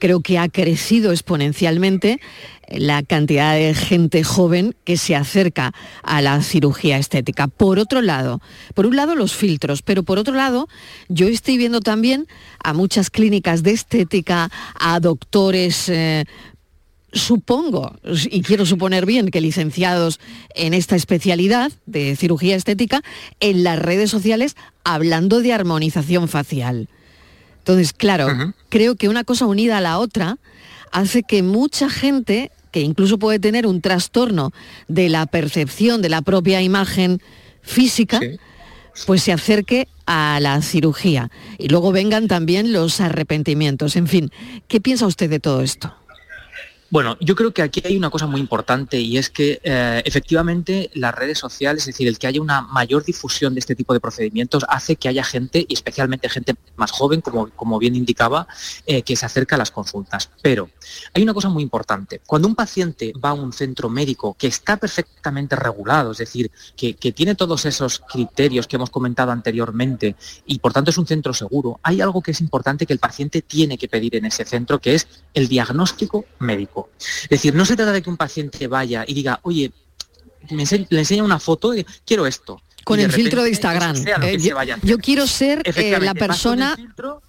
[0.00, 2.20] creo que ha crecido exponencialmente
[2.68, 7.48] la cantidad de gente joven que se acerca a la cirugía estética.
[7.48, 8.40] Por otro lado,
[8.74, 10.68] por un lado los filtros, pero por otro lado
[11.08, 12.26] yo estoy viendo también
[12.62, 16.24] a muchas clínicas de estética, a doctores eh,
[17.12, 17.96] supongo,
[18.30, 20.20] y quiero suponer bien, que licenciados
[20.54, 23.02] en esta especialidad de cirugía estética,
[23.40, 26.88] en las redes sociales hablando de armonización facial.
[27.58, 30.38] Entonces, claro, creo que una cosa unida a la otra
[30.92, 34.52] hace que mucha gente que incluso puede tener un trastorno
[34.86, 37.22] de la percepción de la propia imagen
[37.62, 38.20] física,
[39.06, 41.30] pues se acerque a la cirugía.
[41.58, 43.96] Y luego vengan también los arrepentimientos.
[43.96, 44.30] En fin,
[44.68, 45.94] ¿qué piensa usted de todo esto?
[46.88, 50.88] Bueno, yo creo que aquí hay una cosa muy importante y es que eh, efectivamente
[50.94, 53.98] las redes sociales, es decir, el que haya una mayor difusión de este tipo de
[53.98, 58.46] procedimientos hace que haya gente, y especialmente gente más joven, como, como bien indicaba,
[58.86, 60.30] eh, que se acerca a las consultas.
[60.42, 60.70] Pero
[61.12, 62.20] hay una cosa muy importante.
[62.24, 66.94] Cuando un paciente va a un centro médico que está perfectamente regulado, es decir, que,
[66.94, 70.14] que tiene todos esos criterios que hemos comentado anteriormente
[70.46, 73.42] y por tanto es un centro seguro, hay algo que es importante que el paciente
[73.42, 76.75] tiene que pedir en ese centro, que es el diagnóstico médico.
[76.98, 79.72] Es decir, no se trata de que un paciente vaya y diga, oye,
[80.50, 82.60] le enseña una foto y quiero esto.
[82.84, 83.96] Con el filtro de Instagram.
[84.22, 84.38] Eh,
[84.84, 86.76] yo, quiero ser eh, la persona...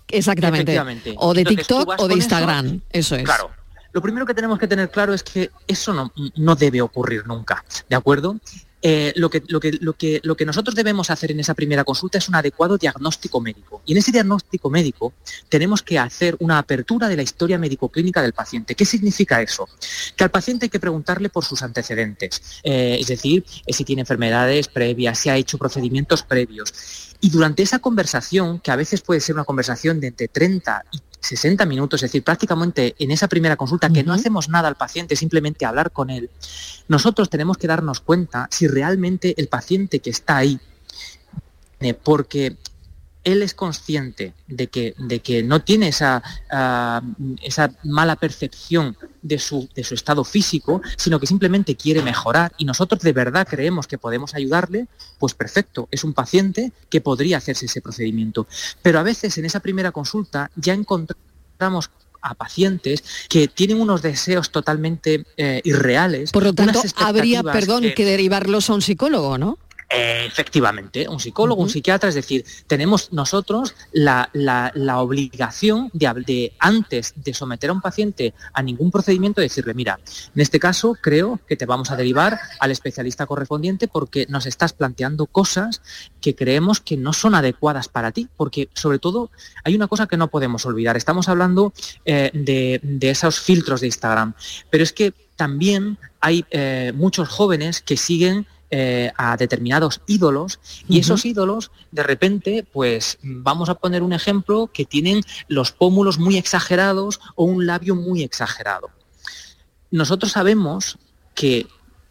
[0.08, 0.80] exactamente.
[1.18, 2.82] O de TikTok o de Instagram.
[2.92, 3.24] Eso, es.
[3.24, 3.50] Claro.
[3.92, 7.66] Lo primero que tenemos que tener claro es que eso no, no debe ocurrir nunca,
[7.90, 8.38] ¿de acuerdo?
[8.82, 11.84] Eh, lo, que, lo, que, lo, que, lo que nosotros debemos hacer en esa primera
[11.84, 13.82] consulta es un adecuado diagnóstico médico.
[13.86, 15.13] Y en ese diagnóstico médico
[15.50, 18.76] tenemos que hacer una apertura de la historia médico-clínica del paciente.
[18.76, 19.68] ¿Qué significa eso?
[20.16, 24.02] Que al paciente hay que preguntarle por sus antecedentes, eh, es decir, eh, si tiene
[24.02, 27.16] enfermedades previas, si ha hecho procedimientos previos.
[27.20, 31.00] Y durante esa conversación, que a veces puede ser una conversación de entre 30 y
[31.28, 35.16] 60 minutos, es decir, prácticamente en esa primera consulta, que no hacemos nada al paciente,
[35.16, 36.30] simplemente hablar con él,
[36.88, 40.60] nosotros tenemos que darnos cuenta si realmente el paciente que está ahí,
[42.04, 42.58] porque
[43.28, 47.02] él es consciente de que, de que no tiene esa, ah,
[47.44, 52.63] esa mala percepción de su, de su, estado físico, sino que simplemente quiere mejorar y
[52.63, 54.88] nosotros de verdad creemos que podemos ayudarle,
[55.20, 58.48] pues perfecto, es un paciente que podría hacerse ese procedimiento.
[58.82, 61.90] Pero a veces en esa primera consulta ya encontramos
[62.22, 66.32] a pacientes que tienen unos deseos totalmente eh, irreales.
[66.32, 69.58] Por lo tanto, habría, perdón, que derivarlos a un psicólogo, ¿no?
[69.89, 74.30] Efectivamente, un psicólogo, un psiquiatra, es decir, tenemos nosotros la,
[74.97, 80.00] obligación de, antes de someter a un paciente a ningún procedimiento, decirle, mira,
[80.36, 84.73] en este caso creo que te vamos a derivar al especialista correspondiente porque nos estás
[84.73, 85.82] planteando cosas
[86.19, 89.32] que creemos que no son adecuadas para ti, porque sobre todo
[89.63, 91.73] hay una cosa que no podemos olvidar, estamos hablando
[92.06, 94.34] eh, de, esos filtros de Instagram,
[94.69, 101.00] pero es que también hay eh, muchos jóvenes que siguen eh, a determinados ídolos y
[101.00, 106.38] esos ídolos de repente, pues vamos a poner un ejemplo que tienen los pómulos muy
[106.38, 108.90] exagerados o un labio muy exagerado.
[109.90, 110.98] Nosotros sabemos
[111.34, 111.68] que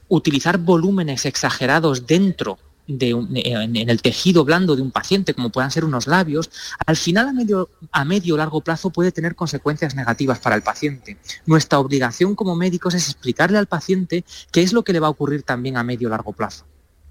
[0.08, 5.84] utilizar volúmenes exagerados dentro de en, el tejido blando de un paciente, como puedan ser
[5.84, 6.50] unos labios,
[6.86, 11.16] al final a medio, a medio largo plazo puede tener consecuencias negativas para el paciente.
[11.46, 15.10] Nuestra obligación como médicos es explicarle al paciente qué es lo que le va a
[15.10, 16.64] ocurrir también a medio largo plazo.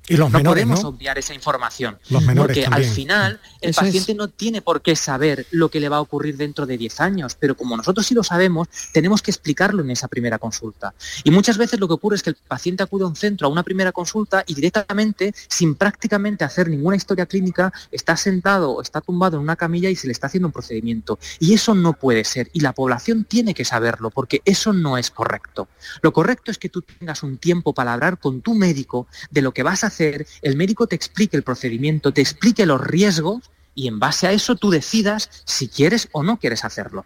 [0.08, 1.98] Y los no menores, podemos obviar esa información.
[2.10, 2.90] Los menores porque también.
[2.90, 4.18] al final el Eso paciente es.
[4.18, 7.36] no tiene por qué saber lo que le va a ocurrir dentro de 10 años,
[7.40, 10.94] pero como nosotros sí lo sabemos, tenemos que explicarlo en esa primera consulta.
[11.24, 13.50] Y muchas veces lo que ocurre es que el paciente acude a un centro a
[13.50, 19.02] una primera consulta y directamente, sin prácticamente hacer ninguna historia clínica, está sentado o está
[19.02, 21.20] tumbado en una camilla y se le está haciendo un procedimiento.
[21.40, 22.50] Y eso no puede ser.
[22.54, 25.68] Y la población tiene que saberlo, porque eso no es correcto.
[26.02, 29.54] Lo correcto es que tú tengas un tiempo para hablar con tu médico de lo
[29.54, 33.88] que vas a hacer, el médico te explique el procedimiento, te explique los riesgos y
[33.88, 37.06] en base a eso tú decidas si quieres o no quieres hacerlo.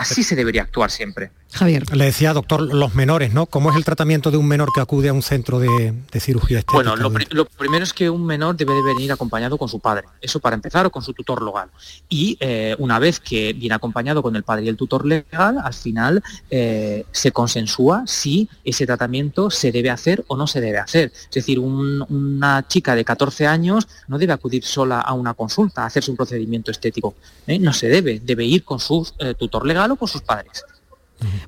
[0.00, 1.30] Así se debería actuar siempre.
[1.52, 1.96] Javier.
[1.96, 3.46] Le decía, doctor, los menores, ¿no?
[3.46, 6.58] ¿Cómo es el tratamiento de un menor que acude a un centro de, de cirugía
[6.60, 6.74] estética?
[6.74, 9.80] Bueno, lo, pri- lo primero es que un menor debe de venir acompañado con su
[9.80, 11.68] padre, eso para empezar, o con su tutor legal.
[12.08, 15.74] Y eh, una vez que viene acompañado con el padre y el tutor legal, al
[15.74, 21.10] final eh, se consensúa si ese tratamiento se debe hacer o no se debe hacer.
[21.12, 25.82] Es decir, un- una chica de 14 años no debe acudir sola a una consulta
[25.82, 27.14] a hacerse un procedimiento estético.
[27.48, 27.58] ¿eh?
[27.58, 30.64] No se debe, debe ir con su eh, tutor legal con sus padres.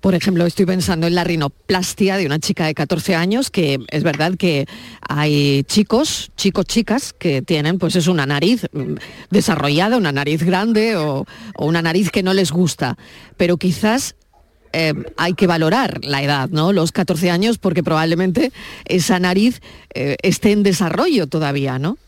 [0.02, 4.02] Por ejemplo, estoy pensando en la rinoplastia de una chica de 14 años, que es
[4.02, 4.66] verdad que
[5.08, 8.94] hay chicos, chicos, chicas, que tienen pues es una nariz mm,
[9.30, 11.24] desarrollada, una nariz grande o,
[11.56, 12.98] o una nariz que no les gusta.
[13.38, 14.14] Pero quizás
[14.72, 16.72] eh, hay que valorar la edad, ¿no?
[16.72, 18.52] Los 14 años, porque probablemente
[18.86, 19.60] esa nariz
[19.94, 21.98] eh, esté en desarrollo todavía, ¿no?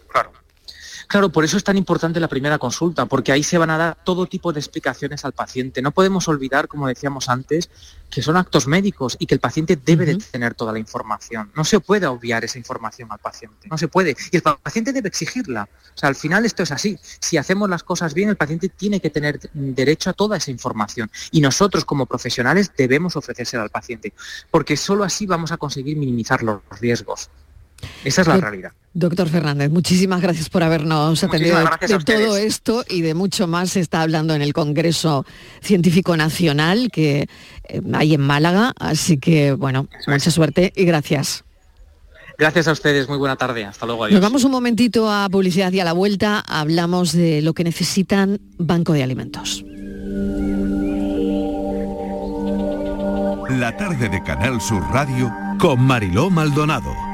[1.08, 1.30] Claro.
[1.30, 4.26] Por eso es tan importante la primera consulta, porque ahí se van a dar todo
[4.26, 5.82] tipo de explicaciones al paciente.
[5.82, 7.70] No podemos olvidar, como decíamos antes,
[8.10, 11.50] que son actos médicos y que el paciente debe de tener toda la información.
[11.56, 14.16] No se puede obviar esa información al paciente, no se puede.
[14.30, 15.68] Y el paciente debe exigirla.
[15.94, 16.96] O sea, al final esto es así.
[17.20, 21.10] Si hacemos las cosas bien, el paciente tiene que tener derecho a toda esa información.
[21.32, 24.12] Y nosotros como profesionales debemos ofrecérsela al paciente,
[24.50, 27.30] porque solo así vamos a conseguir minimizar los riesgos.
[28.04, 28.72] Esa es la realidad.
[28.96, 33.70] Doctor Fernández, muchísimas gracias por habernos atendido de, todo esto y de mucho más.
[33.70, 35.26] Se está hablando en el Congreso
[35.60, 37.28] Científico Nacional que
[37.68, 38.72] eh, hay en Málaga.
[38.78, 41.44] Así que, bueno, mucha suerte y gracias.
[42.38, 43.64] Gracias a ustedes, muy buena tarde.
[43.64, 44.20] Hasta luego, adiós.
[44.20, 48.40] Nos vamos un momentito a publicidad y a la vuelta hablamos de lo que necesitan
[48.58, 49.64] Banco de Alimentos.
[53.50, 57.13] La tarde de Canal Sur Radio con Mariló Maldonado.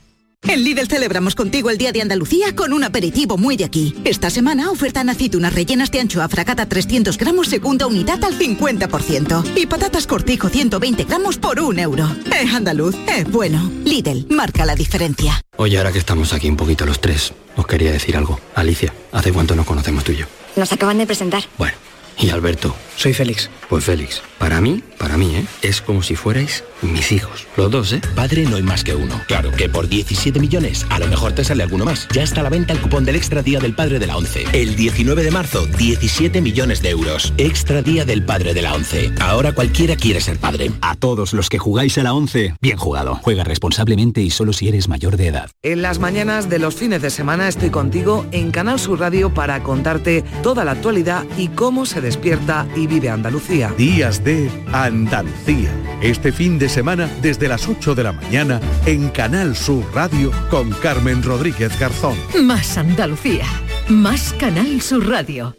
[0.47, 3.95] En Lidl celebramos contigo el Día de Andalucía con un aperitivo muy de aquí.
[4.03, 9.43] Esta semana ofertan aceitunas rellenas de anchoa fracata 300 gramos segunda unidad al 50%.
[9.55, 12.09] Y patatas cortijo 120 gramos por un euro.
[12.37, 13.71] Es andaluz, es bueno.
[13.85, 15.39] Lidl, marca la diferencia.
[15.57, 18.39] Oye, ahora que estamos aquí un poquito los tres, os quería decir algo.
[18.55, 20.25] Alicia, ¿hace cuánto nos conocemos tú y yo?
[20.55, 21.43] Nos acaban de presentar.
[21.59, 21.77] Bueno,
[22.17, 22.75] y Alberto.
[22.95, 23.49] Soy Félix.
[23.69, 25.45] Pues Félix, para mí, para mí, ¿eh?
[25.61, 27.47] Es como si fuerais mis hijos.
[27.55, 28.01] Los dos, ¿eh?
[28.15, 29.15] Padre no hay más que uno.
[29.27, 32.07] Claro que por 17 millones a lo mejor te sale alguno más.
[32.11, 34.45] Ya está a la venta el cupón del Extra Día del Padre de la ONCE.
[34.51, 37.33] El 19 de marzo, 17 millones de euros.
[37.37, 39.13] Extra Día del Padre de la ONCE.
[39.21, 40.71] Ahora cualquiera quiere ser padre.
[40.81, 43.19] A todos los que jugáis a la 11, bien jugado.
[43.23, 45.49] Juega responsablemente y solo si eres mayor de edad.
[45.63, 49.63] En las mañanas de los fines de semana estoy contigo en Canal Sur Radio para
[49.63, 53.73] contarte toda la actualidad y cómo se despierta y vive Andalucía.
[53.77, 55.71] Días de Andalucía.
[56.01, 60.71] Este fin de semana desde las 8 de la mañana en Canal Sur Radio con
[60.71, 62.17] Carmen Rodríguez Garzón.
[62.43, 63.45] Más Andalucía.
[63.87, 65.55] Más Canal Sur Radio.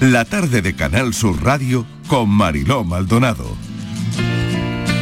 [0.00, 3.65] La tarde de Canal Sur Radio con Mariló Maldonado.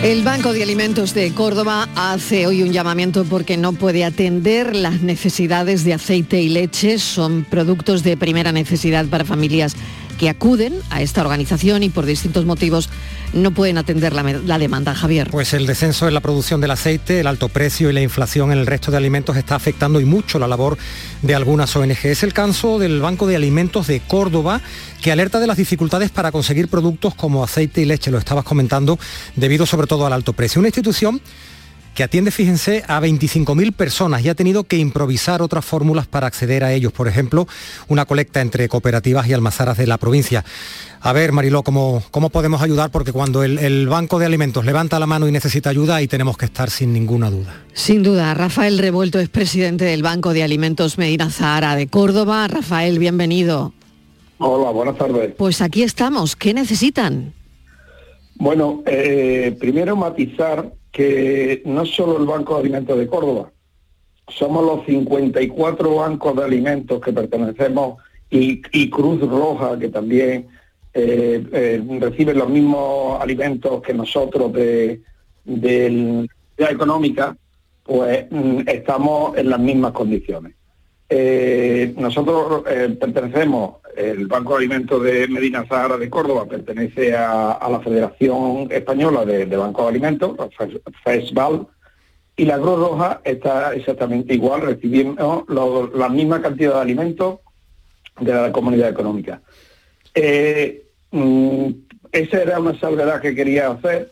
[0.02, 5.00] El Banco de Alimentos de Córdoba hace hoy un llamamiento porque no puede atender las
[5.00, 6.98] necesidades de aceite y leche.
[6.98, 9.76] Son productos de primera necesidad para familias
[10.24, 12.88] que acuden a esta organización y por distintos motivos
[13.34, 15.28] no pueden atender la, demanda, Javier.
[15.30, 18.56] Pues el descenso en la producción del aceite, el alto precio y la inflación en
[18.56, 20.78] el resto de alimentos está afectando y mucho la labor
[21.20, 22.06] de algunas ONG.
[22.06, 24.62] Es el caso del Banco de Alimentos de Córdoba,
[25.02, 28.98] que alerta de las dificultades para conseguir productos como aceite y leche, lo estabas comentando,
[29.36, 30.58] debido sobre todo al alto precio.
[30.58, 31.20] Una institución
[31.94, 36.64] que atiende, fíjense, a 25.000 personas y ha tenido que improvisar otras fórmulas para acceder
[36.64, 36.92] a ellos.
[36.92, 37.46] Por ejemplo,
[37.88, 40.44] una colecta entre cooperativas y almazaras de la provincia.
[41.00, 42.90] A ver, Mariló, ¿cómo, cómo podemos ayudar?
[42.90, 46.36] Porque cuando el, el, Banco de Alimentos levanta la mano y necesita ayuda, ahí tenemos
[46.36, 47.62] que estar sin ninguna duda.
[47.72, 48.34] Sin duda.
[48.34, 52.48] Rafael Revuelto es presidente del Banco de Alimentos Medina Zahara de Córdoba.
[52.48, 53.72] Rafael, bienvenido.
[54.38, 55.34] Hola, buenas tardes.
[55.36, 56.34] Pues aquí estamos.
[56.34, 57.34] ¿Qué necesitan?
[58.36, 63.50] Bueno, eh, primero matizar que no solo el Banco de Alimentos de Córdoba,
[64.28, 70.46] somos los 54 bancos de alimentos que pertenecemos y, Cruz Roja, que también
[70.94, 75.02] eh, eh, recibe los mismos alimentos que nosotros de,
[75.44, 77.36] de la económica,
[77.82, 80.54] pues mm, estamos en las mismas condiciones.
[81.08, 87.66] Eh, nosotros eh, pertenecemos, el Banco de Alimentos de Medina Zahara de Córdoba pertenece a,
[87.70, 90.36] la Federación Española de, de Banco de Alimentos,
[91.04, 91.66] FESBAL,
[92.36, 97.40] y la Cruz Roja está exactamente igual, recibimos lo, la misma cantidad de alimentos
[98.20, 99.40] de la comunidad económica.
[100.14, 101.68] Eh, mm,
[102.10, 104.10] esa era una salvedad que quería hacer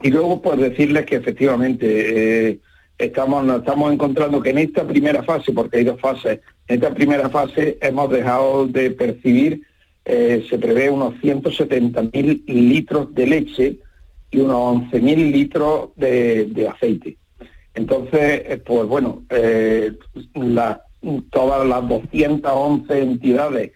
[0.00, 2.58] y luego pues decirles que efectivamente eh,
[2.98, 7.30] estamos, estamos encontrando que en esta primera fase, porque hay dos fases, en esta primera
[7.30, 9.62] fase hemos dejado de percibir,
[10.04, 13.78] eh, se prevé unos 170.000 litros de leche
[14.30, 17.16] y unos 11.000 litros de, de, aceite.
[17.74, 19.92] Entonces, eh, pues bueno, eh,
[21.30, 23.72] todas las 211 entidades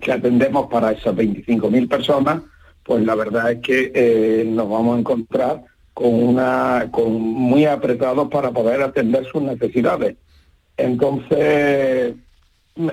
[0.00, 2.42] que atendemos para esas 25.000 personas,
[2.82, 5.64] pues la verdad es que nos vamos a encontrar
[5.98, 10.14] con una con muy apretados para poder atender sus necesidades.
[10.76, 12.14] Entonces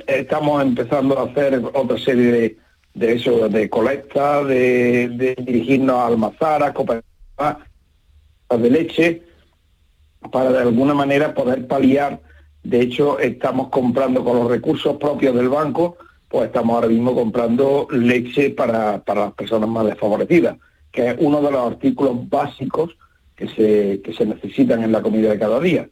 [0.08, 2.58] estamos empezando a hacer otra serie de,
[2.96, 7.58] de eso, de colecta, de, de dirigirnos a almazaras, cooperativas
[8.50, 9.22] de leche,
[10.32, 12.20] para de alguna manera poder paliar.
[12.64, 15.96] De hecho, estamos comprando con los recursos propios del banco,
[16.28, 20.58] pues estamos ahora mismo comprando leche para, para las personas más desfavorecidas
[20.96, 22.96] que es uno de los artículos básicos
[23.36, 25.90] que se, que se necesitan en la comida de cada día.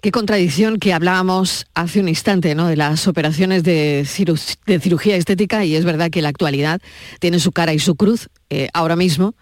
[0.00, 2.68] Qué contradicción que hablábamos hace un instante ¿no?
[2.68, 4.34] de las operaciones de, ciru
[4.64, 6.80] de, cirugía estética y es verdad que la actualidad
[7.18, 8.30] tiene su cara y su cruz.
[8.48, 9.34] Eh, ahora mismo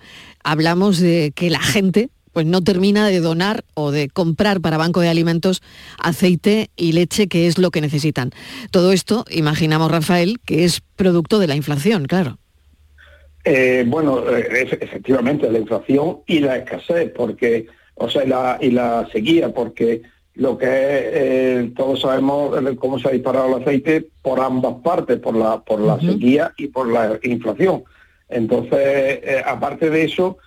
[0.42, 5.00] hablamos de que la gente pues no termina de donar o de comprar para Banco
[5.00, 5.62] de Alimentos
[5.98, 8.30] aceite y leche, que es lo que necesitan.
[8.70, 12.38] Todo esto, imaginamos, Rafael, que es producto de la inflación, claro.
[13.44, 18.70] Eh, bueno, es, efectivamente la inflación y la escasez, porque, o sea, y la, y
[18.70, 20.02] la sequía, porque
[20.34, 25.18] lo que es, eh, todos sabemos cómo se ha disparado el aceite por ambas partes,
[25.18, 26.12] por la, por la uh -huh.
[26.12, 27.84] sequía y por la inflación.
[28.28, 30.38] Entonces, eh, aparte de eso,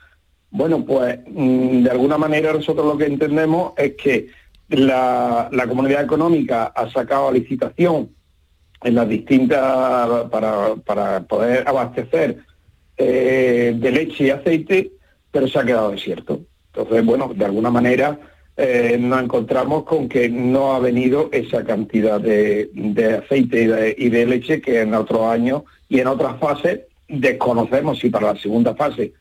[0.51, 4.27] bueno, pues mmm, de alguna manera nosotros lo que entendemos es que
[4.69, 8.09] la, la comunidad económica ha sacado a licitación
[8.83, 12.37] en las distintas para, para poder abastecer
[13.03, 14.91] eh, de leche y aceite,
[15.31, 16.41] pero se ha quedado desierto.
[16.73, 18.19] Entonces, bueno, de alguna manera
[18.57, 23.95] eh, nos encontramos con que no ha venido esa cantidad de, de aceite y de,
[23.97, 28.39] y de, leche que en otros años y en otras fases desconocemos si para la
[28.39, 29.13] segunda fase,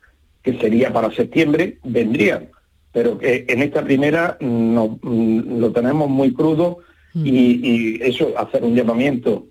[0.42, 2.48] que sería para septiembre, vendrían.
[2.92, 6.78] Pero que en esta primera no, lo tenemos muy crudo
[7.14, 7.26] mm.
[7.26, 9.46] y, y, eso, hacer un llamamiento.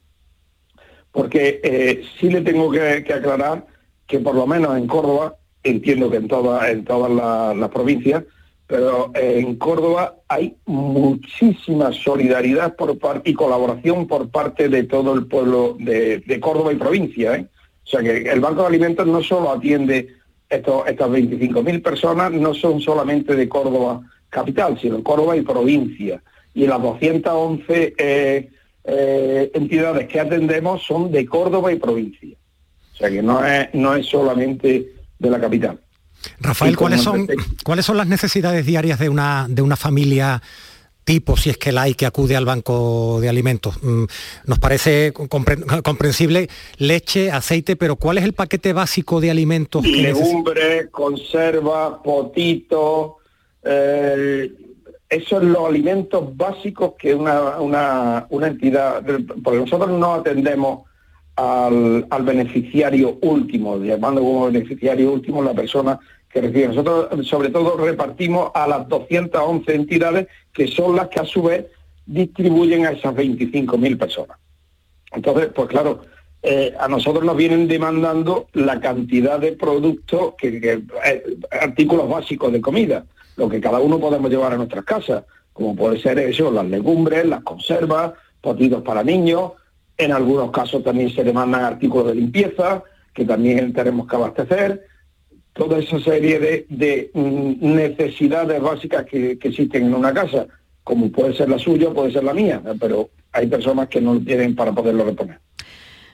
[1.12, 3.66] Porque eh, sí le tengo que, que aclarar
[4.10, 8.24] que por lo menos en Córdoba, entiendo que en, toda, en todas las la provincias,
[8.68, 15.78] pero en Córdoba hay muchísima solidaridad por y colaboración por parte de todo el pueblo
[15.80, 17.36] de, de Córdoba y provincia.
[17.36, 17.48] ¿eh?
[17.84, 20.08] O sea que el Banco de Alimentos no solo atiende
[20.50, 26.22] estos, estas 25.000 personas, no son solamente de Córdoba capital, sino Córdoba y provincia.
[26.54, 28.50] Y las 211 eh,
[28.84, 32.39] eh, entidades que atendemos son de Córdoba y provincia.
[33.00, 35.80] O sea que no es, no es solamente de la capital.
[36.42, 37.28] Rafael, ¿cuáles son,
[37.64, 40.42] ¿cuáles son las necesidades diarias de una, de una familia
[41.06, 43.82] tipo, si es que la hay, que acude al banco de alimentos.
[43.82, 44.04] Mm,
[44.46, 49.84] nos parece compre- comprensible leche, aceite, pero ¿cuál es el paquete básico de alimentos?
[49.88, 53.14] Legumbres, conservas, potitos,
[53.64, 54.52] eh,
[55.10, 59.04] esos son los alimentos básicos que una, una, una entidad,
[59.44, 60.89] porque nosotros no atendemos
[61.40, 66.68] al, beneficiario último, llamando como beneficiario último la persona que recibe.
[66.70, 71.66] Nosotros sobre todo repartimos a las 211 entidades que son las que a su vez
[72.06, 74.38] distribuyen a esas 25.000 personas.
[75.12, 76.02] Entonces, pues claro,
[76.44, 82.52] eh, a nosotros nos vienen demandando la cantidad de productos, que, que, eh, artículos básicos
[82.52, 83.06] de comida,
[83.38, 85.24] lo que cada uno podemos llevar a nuestras casas,
[85.54, 89.54] como puede ser eso, las legumbres, las conservas, potitos para niños,
[90.00, 92.82] en algunos casos también se demandan artículos de limpieza,
[93.14, 94.88] que también tenemos que abastecer,
[95.54, 100.48] toda esa serie de, de, mm, necesidades básicas que, que existen en una casa,
[100.86, 104.22] como puede ser la suya, puede ser la mía, pero hay personas que no lo
[104.22, 105.40] tienen para poderlo reponer.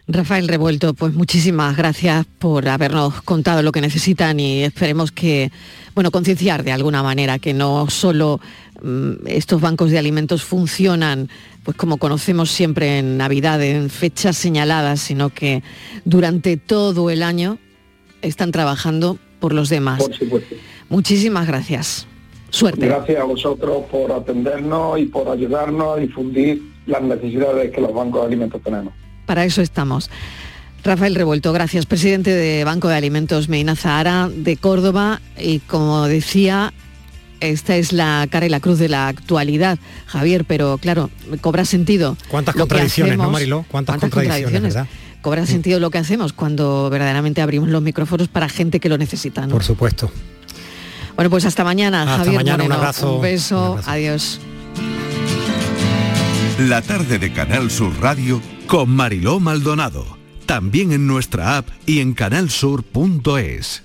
[0.07, 5.51] Rafael Revuelto, pues muchísimas gracias por habernos contado lo que necesitan y esperemos que,
[5.95, 8.39] bueno, concienciar de alguna manera que no solo
[9.25, 11.29] estos bancos de alimentos funcionan,
[11.63, 15.63] pues como conocemos siempre en Navidad, en fechas señaladas, sino que
[16.03, 17.57] durante todo el año
[18.21, 19.99] están trabajando por los demás.
[19.99, 20.55] Por supuesto.
[20.89, 22.07] Muchísimas gracias.
[22.49, 22.85] Suerte.
[22.85, 28.21] Gracias a vosotros por atendernos y por ayudarnos a difundir las necesidades que los bancos
[28.21, 28.93] de alimentos tenemos.
[29.25, 30.09] Para eso estamos.
[30.83, 35.19] Rafael Revuelto, gracias, presidente de Banco de Alimentos Medina Zahara de Córdoba.
[35.35, 36.73] Y como decía,
[37.39, 41.09] esta es la cara y la cruz de la actualidad, Javier, pero claro,
[41.41, 42.17] cobra sentido.
[42.29, 43.65] ¿Cuántas contradicciones, no, Mariló?
[43.69, 44.87] ¿Cuántas contradicciones, verdad?
[45.21, 49.41] Cobra sentido lo que hacemos cuando verdaderamente abrimos los micrófonos para gente que lo necesita.
[49.47, 49.53] ¿no?
[49.53, 50.11] Por supuesto.
[51.15, 52.75] Bueno, pues hasta mañana, Hasta Javier mañana, un Moreno.
[52.75, 54.39] abrazo, Un beso, adiós.
[56.59, 60.17] La tarde de Canal Sur Radio con Mariló Maldonado.
[60.45, 63.84] También en nuestra app y en canalsur.es.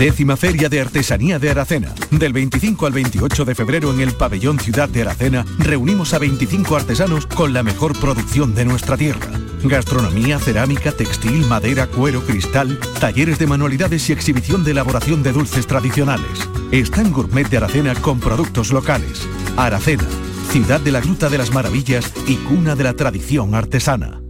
[0.00, 1.94] Décima Feria de Artesanía de Aracena.
[2.10, 6.74] Del 25 al 28 de febrero en el Pabellón Ciudad de Aracena reunimos a 25
[6.74, 9.30] artesanos con la mejor producción de nuestra tierra.
[9.62, 15.66] Gastronomía, cerámica, textil, madera, cuero, cristal, talleres de manualidades y exhibición de elaboración de dulces
[15.66, 16.48] tradicionales.
[16.72, 19.28] Stand Gourmet de Aracena con productos locales.
[19.58, 20.08] Aracena,
[20.50, 24.22] ciudad de la Gruta de las Maravillas y cuna de la tradición artesana.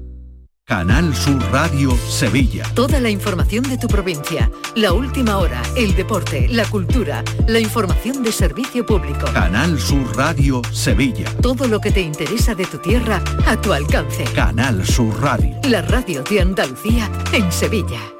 [0.70, 2.62] Canal Sur Radio Sevilla.
[2.74, 8.22] Toda la información de tu provincia, la última hora, el deporte, la cultura, la información
[8.22, 9.26] de servicio público.
[9.34, 11.28] Canal Sur Radio Sevilla.
[11.42, 14.22] Todo lo que te interesa de tu tierra a tu alcance.
[14.32, 15.56] Canal Sur Radio.
[15.68, 18.19] La radio de Andalucía en Sevilla.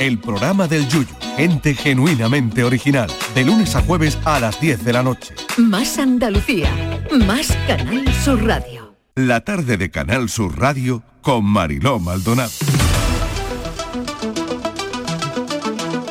[0.00, 1.06] El programa del Yuyu.
[1.36, 3.08] Gente genuinamente original.
[3.36, 5.34] De lunes a jueves a las 10 de la noche.
[5.58, 6.70] Más Andalucía,
[7.24, 8.96] más Canal Sur Radio.
[9.14, 12.50] La tarde de Canal Sur Radio con Mariló Maldonado.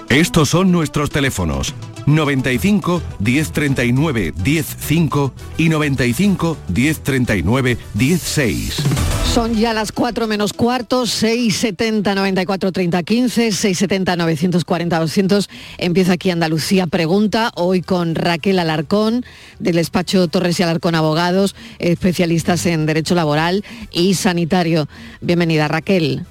[0.08, 9.09] Estos son nuestros teléfonos 95 1039 105 y 95 1039 16.
[9.34, 15.50] Son ya las 4 menos cuarto, 670 94 30 15, 670 940 200.
[15.78, 19.24] Empieza aquí Andalucía Pregunta, hoy con Raquel Alarcón,
[19.60, 24.90] del despacho Torres y Alarcón Abogados, especialistas en Derecho Laboral y Sanitario.
[25.22, 26.26] Bienvenida, Raquel.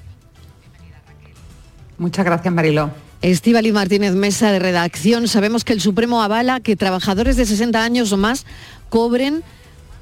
[1.99, 2.91] Muchas gracias, Mariló.
[3.23, 5.29] Estíbaliz Martínez Mesa de Redacción.
[5.29, 8.45] Sabemos que el Supremo avala que trabajadores de 60 años o más
[8.91, 9.45] cobren,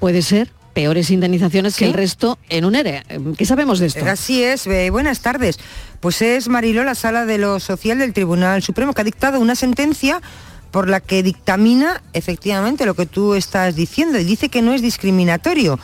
[0.01, 3.03] puede ser, peores indemnizaciones que el resto en un ERE.
[3.39, 4.05] ¿Qué sabemos de esto?
[4.05, 5.59] Así es, eh, buenas tardes.
[6.01, 9.55] Pues es Mariló la sala de lo social del Tribunal Supremo que ha dictado una
[9.55, 10.21] sentencia
[10.73, 14.83] por la que dictamina efectivamente lo que tú estás diciendo y dice que no es
[14.83, 15.79] discriminatorio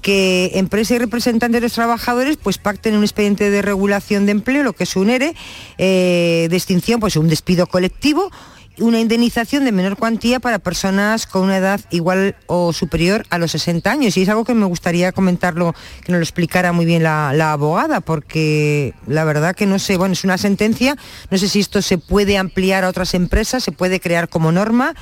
[0.00, 4.64] que empresa y representantes de los trabajadores pues pacten un expediente de regulación de empleo,
[4.64, 5.36] lo que es un ERE,
[5.78, 8.32] eh, de extinción, pues un despido colectivo
[8.78, 13.50] una indemnización de menor cuantía para personas con una edad igual o superior a los
[13.52, 14.16] 60 años.
[14.16, 18.00] Y es algo que me gustaría comentarlo, que nos lo explicara muy bien la, abogada,
[18.00, 20.96] porque la verdad que no sé, bueno, es una sentencia,
[21.30, 24.94] no sé si esto se puede ampliar a otras empresas, se puede crear como norma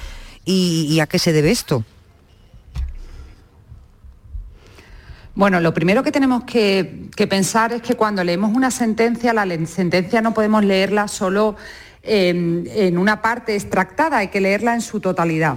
[0.45, 1.85] y, a qué se debe esto.
[5.37, 9.47] Bueno, lo primero que tenemos que, que, pensar es que cuando leemos una sentencia, la
[9.67, 11.57] sentencia no podemos leerla solo
[12.03, 15.57] en una parte extractada, hay que leerla en su totalidad.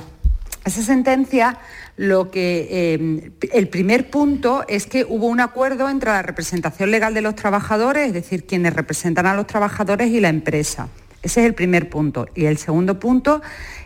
[0.65, 1.57] Esa sentencia,
[1.97, 7.13] lo que em, el primer punto es que hubo un acuerdo entre la representación legal
[7.13, 10.87] de los trabajadores, es decir, quienes representan a los trabajadores y la empresa.
[11.21, 12.27] Ese es el primer punto.
[12.33, 13.41] Y el segundo punto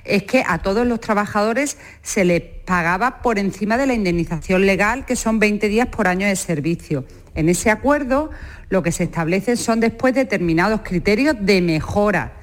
[0.06, 5.06] es que a todos los trabajadores se les pagaba por encima de la indemnización legal,
[5.06, 7.06] que son 20 días por año de servicio.
[7.34, 8.30] En ese acuerdo
[8.70, 12.34] lo que se establece son después determinados criterios de mejora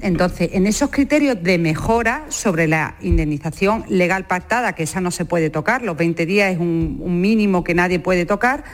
[0.00, 5.24] entonces, en esos criterios de mejora sobre la indemnización legal pactada, que esa no se
[5.24, 8.64] puede tocar, los 20 días es un, mínimo que nadie puede tocar,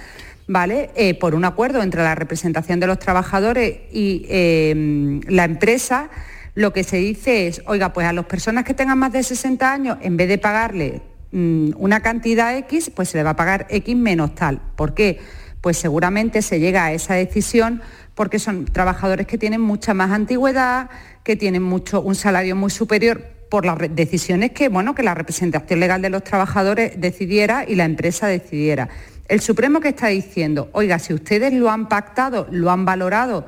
[0.49, 0.91] ¿vale?
[0.97, 6.11] Eh, por un acuerdo entre la representación de los trabajadores y eh, la empresa,
[6.55, 9.73] lo que se dice es, oiga, pues a las personas que tengan más de 60
[9.73, 13.67] años, en vez de pagarle mm, una cantidad X, pues se le va a pagar
[13.71, 14.61] X menos tal.
[14.75, 15.21] ¿Por qué?
[15.63, 17.81] Pues seguramente se llega a esa decisión
[18.15, 20.91] porque son trabajadores que tienen mucha más antigüedad,
[21.25, 25.81] que tienen mucho, un salario muy superior por las decisiones que, bueno, que la representación
[25.81, 28.89] legal de los trabajadores decidiera y la empresa decidiera.
[29.29, 33.47] El Supremo que está diciendo, oiga, si ustedes lo han pactado, lo han valorado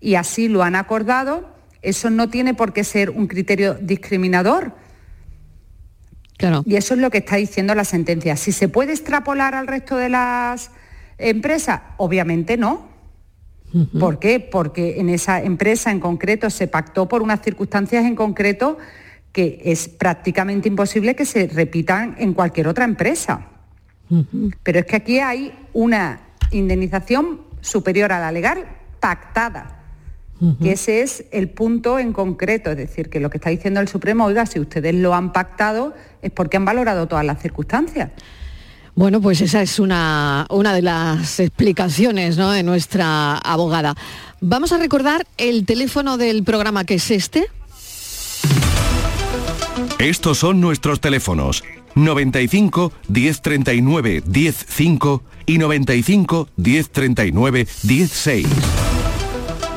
[0.00, 1.48] y así lo han acordado,
[1.80, 4.72] eso no tiene por qué ser un criterio discriminador.
[6.38, 6.62] Claro.
[6.66, 8.36] Y eso es lo que está diciendo la sentencia.
[8.36, 10.70] Si se puede extrapolar al resto de las
[11.30, 12.90] empresas, obviamente no.
[13.98, 14.38] ¿Por qué?
[14.38, 18.76] Porque en esa empresa en concreto se pactó por unas circunstancias en concreto
[19.32, 23.48] que es prácticamente imposible que se repitan en cualquier otra empresa.
[24.62, 26.20] Pero es que aquí hay una
[26.50, 28.66] indemnización superior a la legal
[29.00, 29.78] pactada.
[30.60, 33.86] que ese es el punto en concreto, es decir, que lo que está diciendo el
[33.86, 38.10] Supremo, oiga, si ustedes lo han pactado es porque han valorado todas las circunstancias.
[38.94, 42.50] Bueno, pues esa es una, de las explicaciones ¿no?
[42.50, 43.94] de nuestra abogada.
[44.40, 47.46] Vamos a recordar el teléfono del programa que es este.
[49.98, 51.64] Estos son nuestros teléfonos
[51.94, 58.46] 95 1039 105 y 95 1039 16.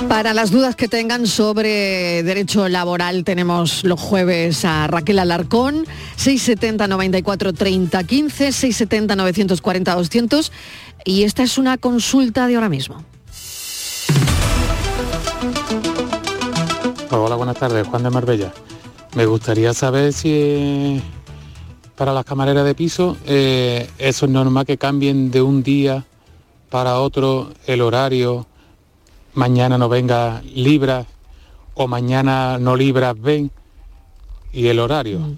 [0.10, 5.86] Para las dudas que tengan sobre derecho laboral tenemos los jueves a Raquel Alarcón,
[6.18, 10.52] 670 94 30 15, 670 940 200
[11.06, 13.04] y esta es una consulta de ahora mismo.
[17.10, 18.54] Hola, buenas tardes, Juan de Marbella.
[19.16, 21.02] Me gustaría saber si
[21.96, 26.06] para las camareras de piso eh, eso es normal que cambien de un día
[26.70, 28.46] para otro el horario
[29.36, 31.06] mañana no venga libras
[31.76, 33.52] o mañana no libras ven
[34.52, 35.20] y el horario.
[35.20, 35.38] Mm.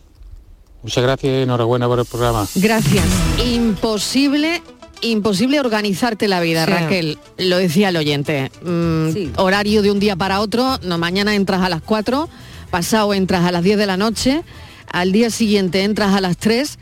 [0.83, 2.47] Muchas gracias y enhorabuena por el programa.
[2.55, 3.05] Gracias.
[3.45, 4.61] Imposible
[5.01, 7.17] imposible organizarte la vida, Raquel.
[7.37, 8.51] Lo decía el oyente.
[8.63, 12.29] Mm, horario de un día para otro, no, mañana entras a las 4,
[12.71, 14.43] pasado entras a las 10 de la noche,
[14.91, 16.79] al día siguiente entras a las 3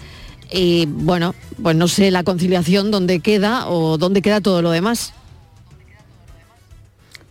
[0.51, 5.13] y bueno, pues no sé la conciliación dónde queda o dónde queda todo lo demás.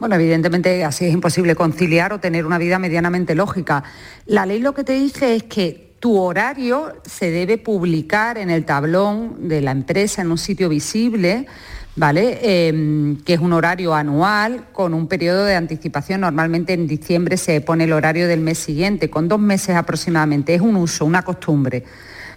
[0.05, 3.85] Bueno, evidentemente así es imposible conciliar o tener una vida medianamente lógica.
[4.27, 8.67] La ley lo que te dice es que tu horario se debe publicar en el
[8.67, 11.47] tablón de la empresa en un sitio visible,
[11.97, 12.39] ¿vale?
[12.43, 16.21] Em, que es un horario anual con un periodo de anticipación.
[16.21, 20.55] Normalmente en diciembre se pone el horario del mes siguiente, con dos meses aproximadamente.
[20.55, 21.83] Es un uso, una costumbre.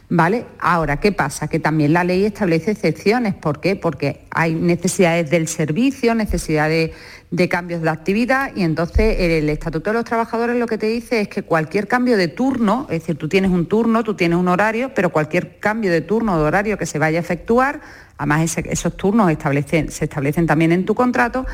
[0.10, 0.46] ¿Vale?
[0.60, 1.50] Ahora, ¿qué pasa?
[1.50, 3.36] Que también la ley establece excepciones.
[3.36, 3.76] ¿Por qué?
[3.76, 6.92] Porque hay necesidades del servicio, necesidades
[7.30, 11.20] de cambios de actividad y entonces el Estatuto de los Trabajadores lo que te dice
[11.20, 14.48] es que cualquier cambio de turno, es decir, tú tienes un turno, tú tienes un
[14.48, 17.82] horario, pero cualquier cambio de turno o de horario que se vaya a efectuar,
[18.18, 21.46] además esos turnos se establecen también en tu contrato,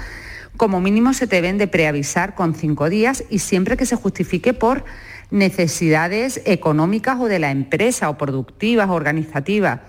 [0.58, 4.54] como mínimo se te deben de preavisar con cinco días y siempre que se justifique
[4.54, 4.86] por
[5.32, 9.80] necesidades económicas o de la empresa o productivas o organizativas.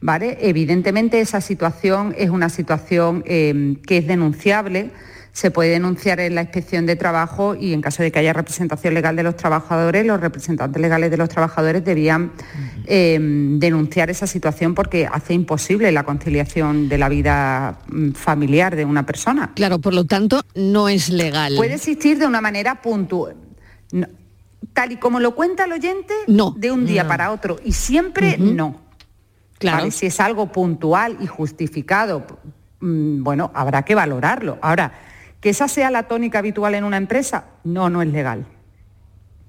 [0.00, 0.36] ¿vale?
[0.40, 4.90] Evidentemente esa situación es una situación eh, que es denunciable,
[5.32, 8.94] se puede denunciar en la inspección de trabajo y en caso de que haya representación
[8.94, 12.32] legal de los trabajadores, los representantes legales de los trabajadores debían
[12.86, 18.84] eh, denunciar esa situación porque hace imposible la conciliación de la vida mm, familiar de
[18.84, 19.52] una persona.
[19.54, 21.54] Claro, por lo tanto, no es legal.
[21.56, 23.36] Puede existir de una manera puntual.
[24.72, 26.54] tal y como lo cuenta el oyente, no.
[26.56, 27.58] de un día para otro.
[27.64, 28.80] Y siempre no.
[29.58, 29.90] Claro.
[29.90, 32.24] Si es algo puntual y justificado,
[32.80, 34.58] mm, bueno, habrá que valorarlo.
[34.62, 34.92] Ahora,
[35.40, 37.46] ¿Que esa sea la tónica habitual en una empresa?
[37.64, 38.46] No, no es legal.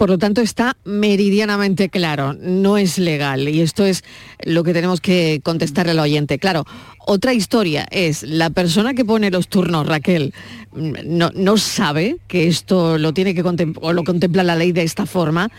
[0.01, 3.47] Por lo tanto, está meridianamente claro, no es legal.
[3.47, 4.03] Y esto es
[4.43, 6.39] lo que tenemos que contestarle al oyente.
[6.39, 6.65] Claro,
[7.05, 10.33] otra historia es la persona que pone los turnos, Raquel,
[10.73, 15.05] no, no sabe que esto lo tiene que o lo contempla la ley de esta
[15.05, 15.51] forma.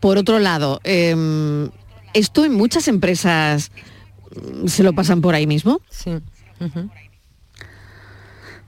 [0.00, 1.70] Por otro lado, em,
[2.14, 3.70] esto en muchas empresas
[4.34, 5.80] mm, se lo pasan por ahí mismo.
[5.88, 6.10] Sí.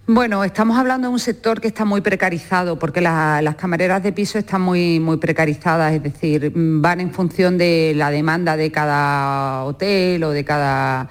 [0.09, 4.39] Bueno, estamos hablando de un sector que está muy precarizado porque las camareras de piso
[4.39, 10.23] están muy, muy precarizadas, es decir, van en función de la demanda de cada hotel
[10.23, 11.11] o de cada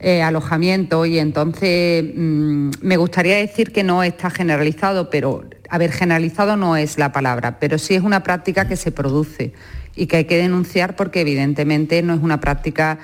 [0.00, 5.92] eh, alojamiento y entonces mm, me gustaría decir que no está generalizado, pero a ver,
[5.92, 9.52] generalizado no es la palabra, pero sí es una práctica que se produce
[9.94, 12.98] y que hay que denunciar porque evidentemente no es una práctica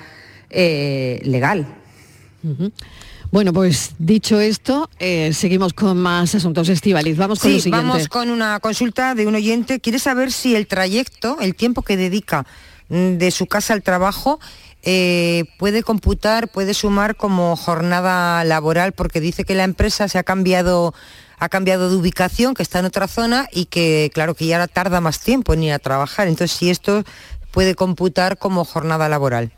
[0.49, 1.65] eh, legal.
[3.31, 7.15] Bueno, pues dicho esto, eh, seguimos con más asuntos estivales.
[7.15, 7.87] Vamos con lo siguiente.
[7.87, 9.79] Vamos con una consulta de un oyente.
[9.79, 12.47] Quiere saber si el trayecto, el tiempo que dedica
[12.89, 14.39] mm, de su casa al trabajo,
[14.81, 20.23] eh, puede computar, puede sumar como jornada laboral, porque dice que la empresa se ha
[20.23, 20.93] cambiado
[21.41, 24.99] ha cambiado de ubicación, que está en otra zona y que, claro, que ya tarda
[24.99, 26.27] más tiempo en ir a trabajar.
[26.27, 27.05] Entonces, si esto
[27.51, 29.53] puede computar como jornada laboral.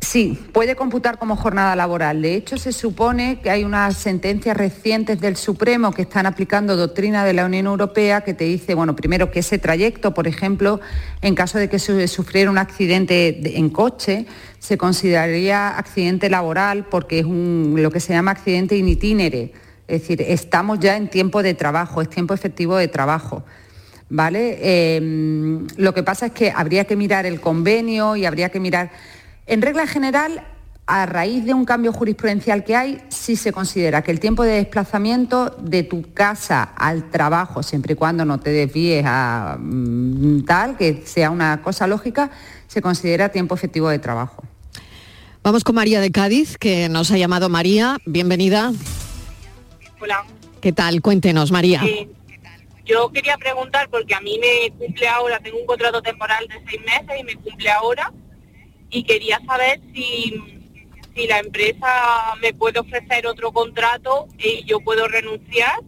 [0.00, 2.22] Sí, puede computar como jornada laboral.
[2.22, 7.24] De hecho, se supone que hay unas sentencias recientes del Supremo que están aplicando doctrina
[7.24, 10.80] de la Unión Europea que te dice, bueno, primero que ese trayecto, por ejemplo,
[11.20, 14.26] en caso de que sufriera un accidente en coche,
[14.60, 19.52] se consideraría accidente laboral porque es lo que se llama accidente in itinere.
[19.88, 23.44] Es decir, estamos ya en tiempo de trabajo, es tiempo efectivo de trabajo.
[24.10, 24.58] ¿Vale?
[24.62, 28.90] Eh, lo que pasa es que habría que mirar el convenio y habría que mirar
[29.48, 30.44] en regla general,
[30.86, 34.52] a raíz de un cambio jurisprudencial que hay, sí se considera que el tiempo de
[34.52, 40.76] desplazamiento de tu casa al trabajo, siempre y cuando no te desvíes a mm, tal,
[40.76, 42.30] que sea una cosa lógica,
[42.66, 44.44] se considera tiempo efectivo de trabajo.
[45.42, 47.96] Vamos con María de Cádiz, que nos ha llamado María.
[48.04, 48.72] Bienvenida.
[49.98, 50.24] Hola.
[50.60, 51.00] ¿Qué tal?
[51.00, 51.82] Cuéntenos, María.
[52.84, 56.82] yo quería preguntar, porque a mí me cumple ahora, tengo un contrato temporal de seis
[56.84, 58.12] meses y me cumple ahora
[58.90, 60.34] y quería saber si,
[61.14, 65.80] si la empresa me puede ofrecer otro contrato y yo puedo renunciar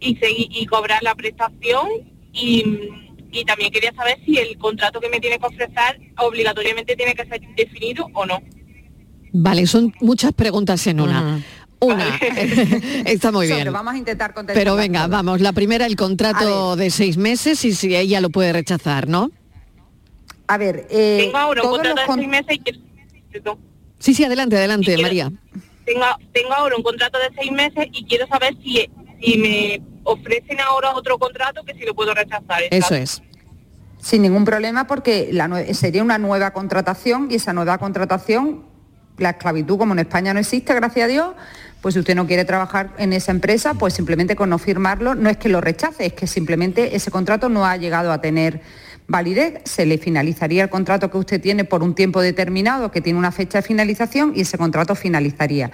[0.00, 1.88] y, seguir, y cobrar la prestación
[2.32, 2.64] y,
[3.46, 7.40] también quería saber si el contrato que me tiene que ofrecer obligatoriamente tiene que ser
[7.56, 8.42] definido o no.
[9.32, 11.42] Vale, son muchas preguntas en una.
[11.80, 12.16] Una,
[13.06, 13.72] está muy bien.
[13.72, 14.62] Vamos a intentar contestar.
[14.62, 18.52] Pero venga, vamos, la primera, el contrato de seis meses y si ella lo puede
[18.52, 19.30] rechazar, ¿no?
[20.52, 23.58] A ver, eh, tengo ahora un contrato de seis meses y quiero...
[23.98, 25.32] Sí, sí, adelante, adelante, María.
[25.86, 28.86] Tengo, tengo ahora un contrato de seis meses y quiero saber si,
[29.22, 32.64] si me ofrecen ahora otro contrato que si lo puedo rechazar.
[32.70, 33.22] Eso es.
[33.98, 38.66] Sin ningún problema porque la, sería una nueva contratación y esa nueva contratación,
[39.16, 41.34] la esclavitud como en España no existe, gracias a Dios,
[41.80, 45.30] pues si usted no quiere trabajar en esa empresa, pues simplemente con no firmarlo, no
[45.30, 48.60] es que lo rechace, es que simplemente ese contrato no ha llegado a tener
[49.08, 53.18] validez, se le finalizaría el contrato que usted tiene por un tiempo determinado, que tiene
[53.18, 55.70] una fecha de finalización, y ese contrato finalizaría.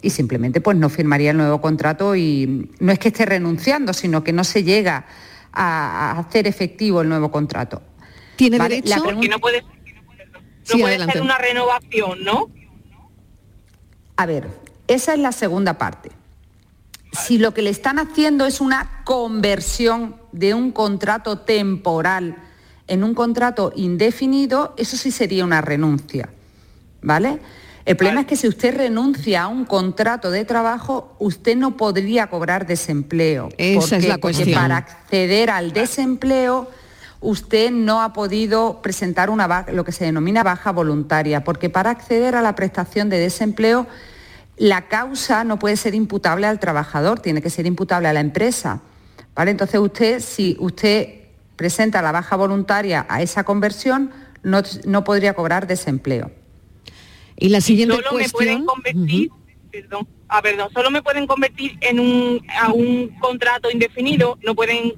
[0.00, 4.24] Y simplemente pues no firmaría el nuevo contrato y no es que esté renunciando, sino
[4.24, 5.06] que no se llega
[5.52, 7.82] a, hacer efectivo el nuevo contrato.
[8.36, 8.88] ¿Tiene derecho?
[8.88, 12.50] La Porque no puede, no puede ser una renovación, ¿no?
[14.16, 14.48] A ver,
[14.88, 16.10] esa es la segunda parte.
[17.12, 22.36] Si lo que le están haciendo es una conversión de un contrato temporal
[22.92, 26.28] en un contrato indefinido, eso sí sería una renuncia.
[27.00, 27.38] ¿Vale?
[27.86, 32.26] El problema es que si usted renuncia a un contrato de trabajo, usted no podría
[32.26, 33.48] cobrar desempleo.
[33.56, 34.60] Esa es la Porque cuestión.
[34.60, 36.70] para acceder al desempleo,
[37.22, 42.36] usted no ha podido presentar una lo que se denomina baja voluntaria, porque para acceder
[42.36, 43.86] a la prestación de desempleo,
[44.58, 48.82] la causa no puede ser imputable al trabajador, tiene que ser imputable a la empresa.
[49.34, 49.50] ¿Vale?
[49.50, 51.21] Entonces usted, si usted
[51.62, 54.10] presenta la baja voluntaria a esa conversión,
[54.42, 56.32] no, no podría cobrar desempleo.
[57.36, 58.66] Y la siguiente Solo me pueden cuestión.
[58.66, 59.30] convertir,
[59.70, 64.94] perdón, ah, perdón, solo me pueden convertir en un, a un contrato indefinido, no pueden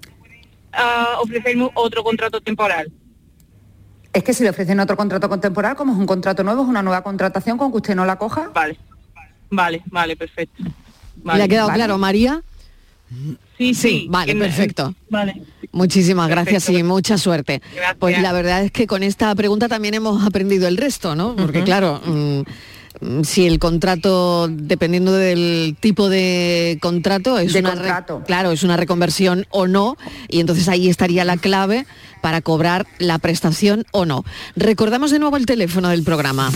[0.73, 2.91] ah, ofrecerme otro contrato temporal.
[4.15, 6.81] Es que si le ofrecen otro contrato contemporáneo, como es un contrato nuevo, es una
[6.83, 8.51] nueva contratación con que usted no la coja.
[8.55, 8.79] Vale,
[9.51, 10.63] vale, vale, perfecto.
[11.25, 11.79] ¿Le ha quedado Vale.
[11.79, 12.43] claro, María?
[13.59, 14.95] Sí, sí, vale, en- perfecto.
[15.11, 15.43] Vale.
[15.73, 17.61] Muchísimas gracias y mucha suerte.
[17.75, 17.97] Gracias.
[17.99, 21.35] Pues la verdad es que con esta pregunta también hemos aprendido el resto, ¿no?
[21.37, 22.41] Porque claro, mm,
[23.01, 28.23] mm, si el contrato, dependiendo del tipo de contrato, es De una contrato.
[28.27, 29.97] claro, es una reconversión o no,
[30.29, 31.87] y entonces ahí estaría la clave
[32.23, 34.25] para cobrar la prestación o no.
[34.57, 36.51] Recordamos de nuevo el teléfono del programa.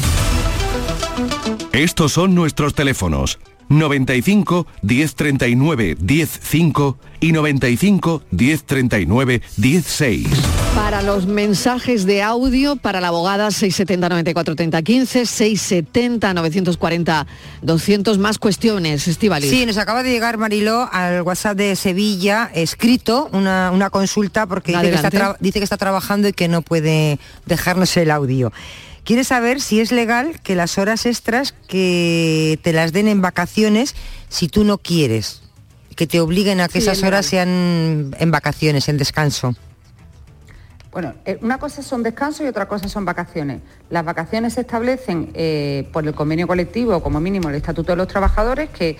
[1.73, 3.39] Estos son nuestros teléfonos.
[3.69, 10.27] 95 1039 105 y 95 1039 16.
[10.75, 17.27] Para los mensajes de audio, para la abogada 670 94 30 15, 670 940
[17.63, 19.49] 200 más cuestiones, Estivali.
[19.49, 24.73] Sí, nos acaba de llegar Mariló al WhatsApp de Sevilla escrito una, una consulta porque
[24.73, 28.53] dice que, está dice que está trabajando y que no puede dejarnos el audio.
[29.09, 33.95] Quiere saber si es legal que las horas extras que te las den en vacaciones
[34.29, 35.41] si tú no quieres,
[35.97, 39.57] que te obliguen a que Sí, esas es horas sean en vacaciones, en descanso.
[40.91, 43.61] Bueno, eh, una cosa son descansos y otra cosa son vacaciones.
[43.91, 48.09] Las vacaciones se establecen eh, por el convenio colectivo, como mínimo el Estatuto de los
[48.09, 48.97] Trabajadores, que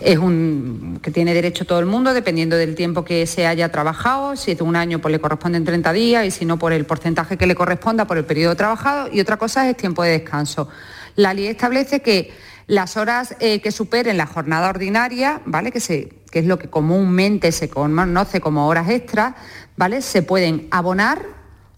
[0.00, 4.36] es un que tiene derecho todo el mundo, dependiendo del tiempo que se haya trabajado.
[4.36, 7.36] Si es un año, pues le corresponden 30 días y si no, por el porcentaje
[7.36, 9.08] que le corresponda por el periodo trabajado.
[9.12, 10.68] Y otra cosa es tiempo de descanso.
[11.16, 12.30] La ley establece que
[12.66, 15.72] las horas eh, que superen la jornada ordinaria, ¿vale?
[15.72, 19.34] Que, se, que es lo que comúnmente se conoce como horas extras,
[19.76, 20.02] ¿vale?
[20.02, 21.22] Se pueden abonar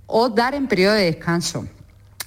[0.06, 1.66] o dar en periodo de descanso.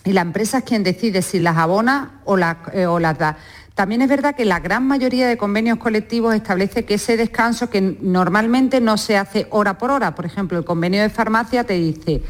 [0.04, 3.38] Y la empresa es quien decide si las abona o, las- eh, o las da.
[3.76, 7.82] También es verdad que la gran mayoría de convenios colectivos establece que ese descanso que
[8.02, 10.16] normalmente no se hace hora por hora.
[10.16, 12.24] Por ejemplo, el convenio de farmacia te dice,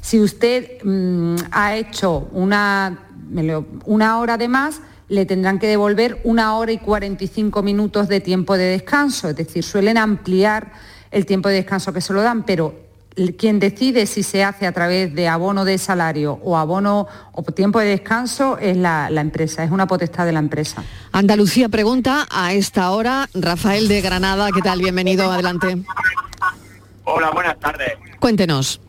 [0.00, 2.98] si usted mm, ha hecho una,
[3.84, 8.56] una hora de más, le tendrán que devolver una hora y 45 minutos de tiempo
[8.56, 9.28] de descanso.
[9.28, 10.72] Es decir, suelen ampliar
[11.10, 12.74] el tiempo de descanso que se lo dan, pero
[13.36, 17.80] quien decide si se hace a través de abono de salario o abono o tiempo
[17.80, 20.84] de descanso es la, la empresa, es una potestad de la empresa.
[21.10, 24.78] Andalucía pregunta a esta hora, Rafael de Granada, ¿qué tal?
[24.78, 25.78] Bienvenido, adelante.
[27.04, 27.94] Hola, buenas tardes.
[28.20, 28.80] Cuéntenos.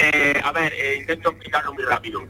[0.00, 2.22] Eh, a ver, eh, intento explicarlo muy rápido.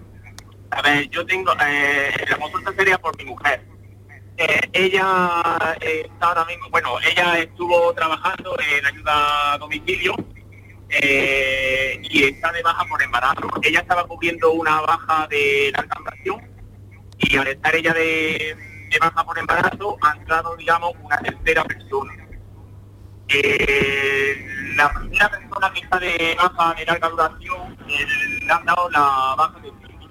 [0.70, 3.62] A ver, yo tengo, eh, la consulta sería por mi mujer.
[4.36, 10.12] Eh, ella eh, está ahora mismo, bueno, ella estuvo trabajando en ayuda a domicilio
[10.88, 13.48] eh, y está de baja por embarazo.
[13.62, 16.50] Ella estaba cubriendo una baja de larga duración
[17.18, 18.56] y al estar ella de,
[18.90, 22.12] de baja por embarazo ha entrado, digamos, una tercera persona.
[24.76, 29.60] La primera persona que está de baja de larga duración le han dado la baja
[29.60, 30.10] de servicio.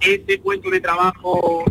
[0.00, 1.64] Ese puesto de trabajo,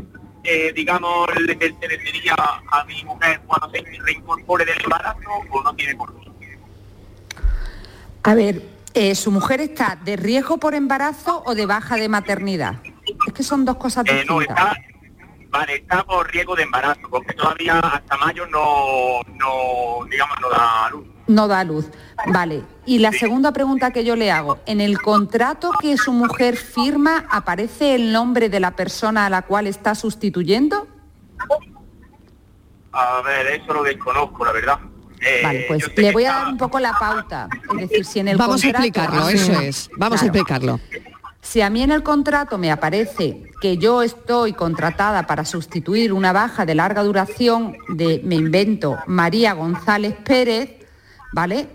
[0.43, 2.35] eh, digamos, le pertenecería
[2.71, 6.29] a mi mujer cuando se reincorpore del embarazo o no tiene por qué.
[8.23, 8.61] A ver,
[8.93, 12.75] eh, ¿su mujer está de riesgo por embarazo o de baja de maternidad?
[13.27, 14.67] Es que son dos cosas Eh, no, distintas.
[14.75, 14.81] está,
[15.49, 20.89] vale, está por riesgo de embarazo, porque todavía hasta mayo no, no digamos, no da
[20.91, 21.05] luz.
[21.29, 21.85] No da luz.
[22.33, 22.63] Vale.
[22.87, 27.25] Y la segunda pregunta que yo le hago, ¿en el contrato que su mujer firma
[27.29, 30.87] aparece el nombre de la persona a la cual está sustituyendo?
[32.91, 34.79] A ver, eso lo desconozco, la verdad.
[35.21, 37.47] Eh, Vale, pues le voy a dar un poco la pauta.
[37.79, 39.89] Es decir, si en el Vamos a contrato- explicarlo, Ah, eso es.
[39.97, 40.79] Vamos a explicarlo.
[41.41, 46.33] Si a mí en el contrato me aparece que yo estoy contratada para sustituir una
[46.33, 50.71] baja de larga duración de, me invento, María González Pérez,
[51.31, 51.67] ¿vale?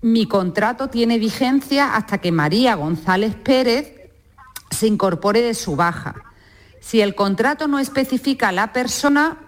[0.00, 3.92] Mi contrato tiene vigencia hasta que María González Pérez
[4.70, 6.14] se incorpore de su baja.
[6.80, 9.38] Si el contrato no especifica la persona,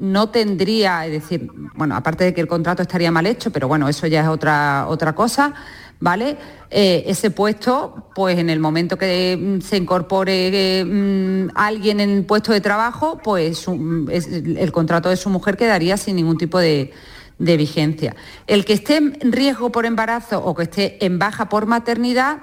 [0.00, 3.88] no tendría, es decir, bueno, aparte de que el contrato estaría mal hecho, pero bueno,
[3.88, 5.54] eso ya es otra, otra cosa,
[6.00, 6.36] ¿vale?
[6.70, 12.10] Eh, ese puesto, pues en el momento que mm, se incorpore eh, mm, alguien en
[12.10, 16.92] el puesto de trabajo, pues el contrato de su mujer quedaría sin ningún tipo de,
[17.38, 18.14] de vigencia.
[18.46, 22.38] El que esté en riesgo por embarazo o que esté en baja por maternidad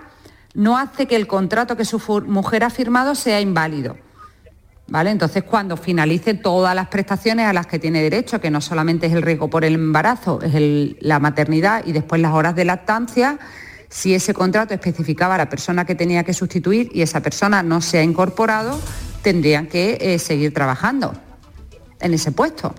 [0.53, 3.97] no hace que el contrato que su mujer ha firmado sea inválido.
[4.87, 5.11] ¿Vale?
[5.11, 9.13] Entonces, cuando finalice todas las prestaciones a las que tiene derecho, que no solamente es
[9.13, 13.37] el riesgo por el embarazo, es la maternidad y después las horas de lactancia,
[13.87, 17.81] si ese contrato especificaba a la persona que tenía que sustituir y esa persona no
[17.81, 18.79] se ha incorporado,
[19.21, 21.13] tendrían que eh, seguir trabajando
[21.99, 22.73] en ese puesto.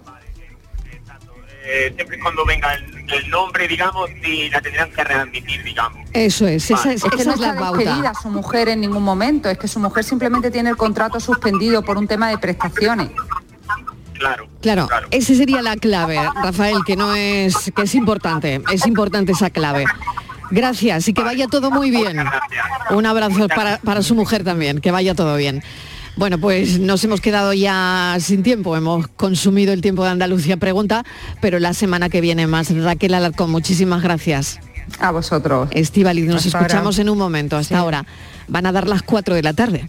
[1.72, 6.00] Eh, siempre cuando venga el, nombre, digamos, y la tendrán que readmitir, digamos.
[6.12, 9.56] Eso es, esa, es, que no es la despedida su mujer en ningún momento, es
[9.56, 13.10] que su mujer simplemente tiene el contrato suspendido por un tema de prestaciones.
[14.14, 15.06] Claro, claro, claro.
[15.12, 19.84] esa sería la clave, Rafael, que no es, que es importante, es importante esa clave.
[20.50, 22.18] Gracias y que vaya todo muy bien.
[22.90, 25.62] Un abrazo para, para su mujer también, que vaya todo bien.
[26.20, 31.02] Bueno, pues nos hemos quedado ya sin tiempo, hemos consumido el tiempo de Andalucía Pregunta,
[31.40, 32.70] pero la semana que viene más.
[32.76, 34.60] Raquel Alarcón, muchísimas gracias.
[34.98, 35.70] A vosotros.
[35.72, 37.56] Estivaliz, nos escuchamos en un momento.
[37.56, 38.04] Hasta ahora.
[38.48, 39.88] Van a dar las 4 de la tarde.